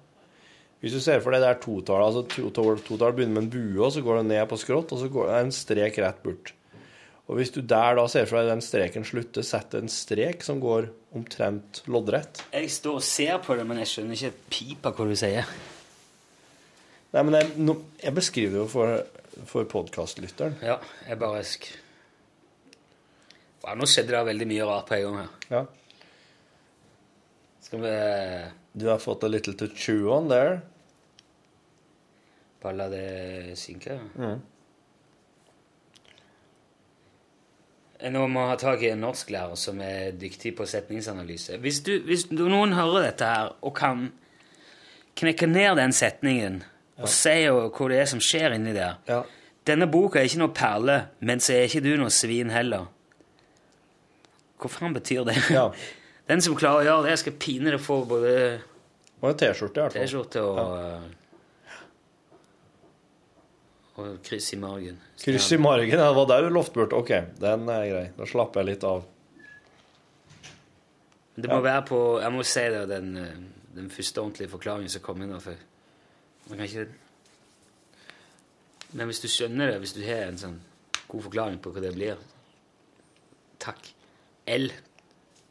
[0.79, 3.83] Hvis du ser for deg det er totallet, altså totallet totallet begynner med en bue,
[3.83, 6.53] og så går det ned på skrått, og så går det en strek rett bort.
[7.29, 10.63] Og hvis du der da ser for deg den streken slutter, setter en strek som
[10.63, 12.41] går omtrent loddrett.
[12.55, 15.19] Jeg står og ser på det, men jeg skjønner ikke pipa pip av hva du
[15.19, 15.51] sier.
[17.13, 18.95] Nei, men jeg, no, jeg beskriver det jo for,
[19.47, 20.59] for podkastlytteren.
[20.65, 21.69] Ja, jeg bare sk...
[23.63, 25.31] Wow, nå skjedde det veldig mye rart på en gang her.
[25.51, 25.63] Ja.
[27.69, 27.95] Skal vi
[28.81, 30.61] Du har fått a little to chew on there.
[32.63, 33.99] bare la det synke?
[34.19, 34.41] Mm.
[37.99, 41.59] Nå må jeg ha tak i en norsklærer som er dyktig på setningsanalyse.
[41.59, 44.13] Hvis, du, hvis du, noen hører dette her og kan
[45.19, 46.63] knekke ned den setningen
[46.99, 49.23] og sier jo hva det er som skjer inni der Ja.
[49.69, 52.87] Denne boka er ikke noe perle, men så er ikke du noe svin heller.
[54.59, 55.37] Hva faen betyr det?
[55.53, 55.69] Ja.
[56.29, 58.33] Den som klarer å gjøre det, skal pine det få både
[59.21, 60.03] Og en T-skjorte, i hvert fall.
[60.05, 61.15] T-skjorte og
[63.99, 64.99] Og kryss i margen.
[65.19, 66.93] Kryss i margen, ja, det var der du lovte bort.
[66.95, 67.11] Ok,
[67.43, 68.05] den er grei.
[68.15, 69.07] Da slapper jeg litt av.
[71.39, 73.41] Det må være på Jeg må si det, den, eh,
[73.75, 75.35] den første ordentlige forklaringen som kom inn.
[75.43, 75.55] For
[76.49, 76.87] ikke
[78.93, 80.61] Men hvis du skjønner det, hvis du har en sånn
[81.09, 82.21] god forklaring på hva det blir
[83.59, 83.91] Takk.
[84.49, 84.69] L.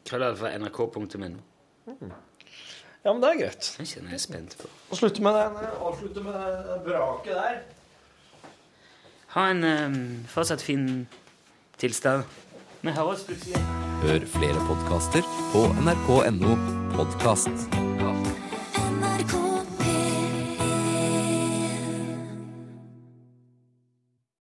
[0.08, 1.28] Krøllalfa nrk.no.
[3.04, 3.68] Ja, men det er greit.
[3.78, 4.70] Den kjenner jeg spent på.
[4.90, 6.38] Og slutte med den, avslutte med
[6.70, 7.60] det braket der.
[9.36, 10.00] Ha en um,
[10.32, 11.06] fortsatt fin
[11.78, 12.24] tilstand.
[12.80, 13.60] Vi høres plutselig.
[14.02, 16.56] Hør flere podkaster på nrk.no
[16.96, 17.97] podkast.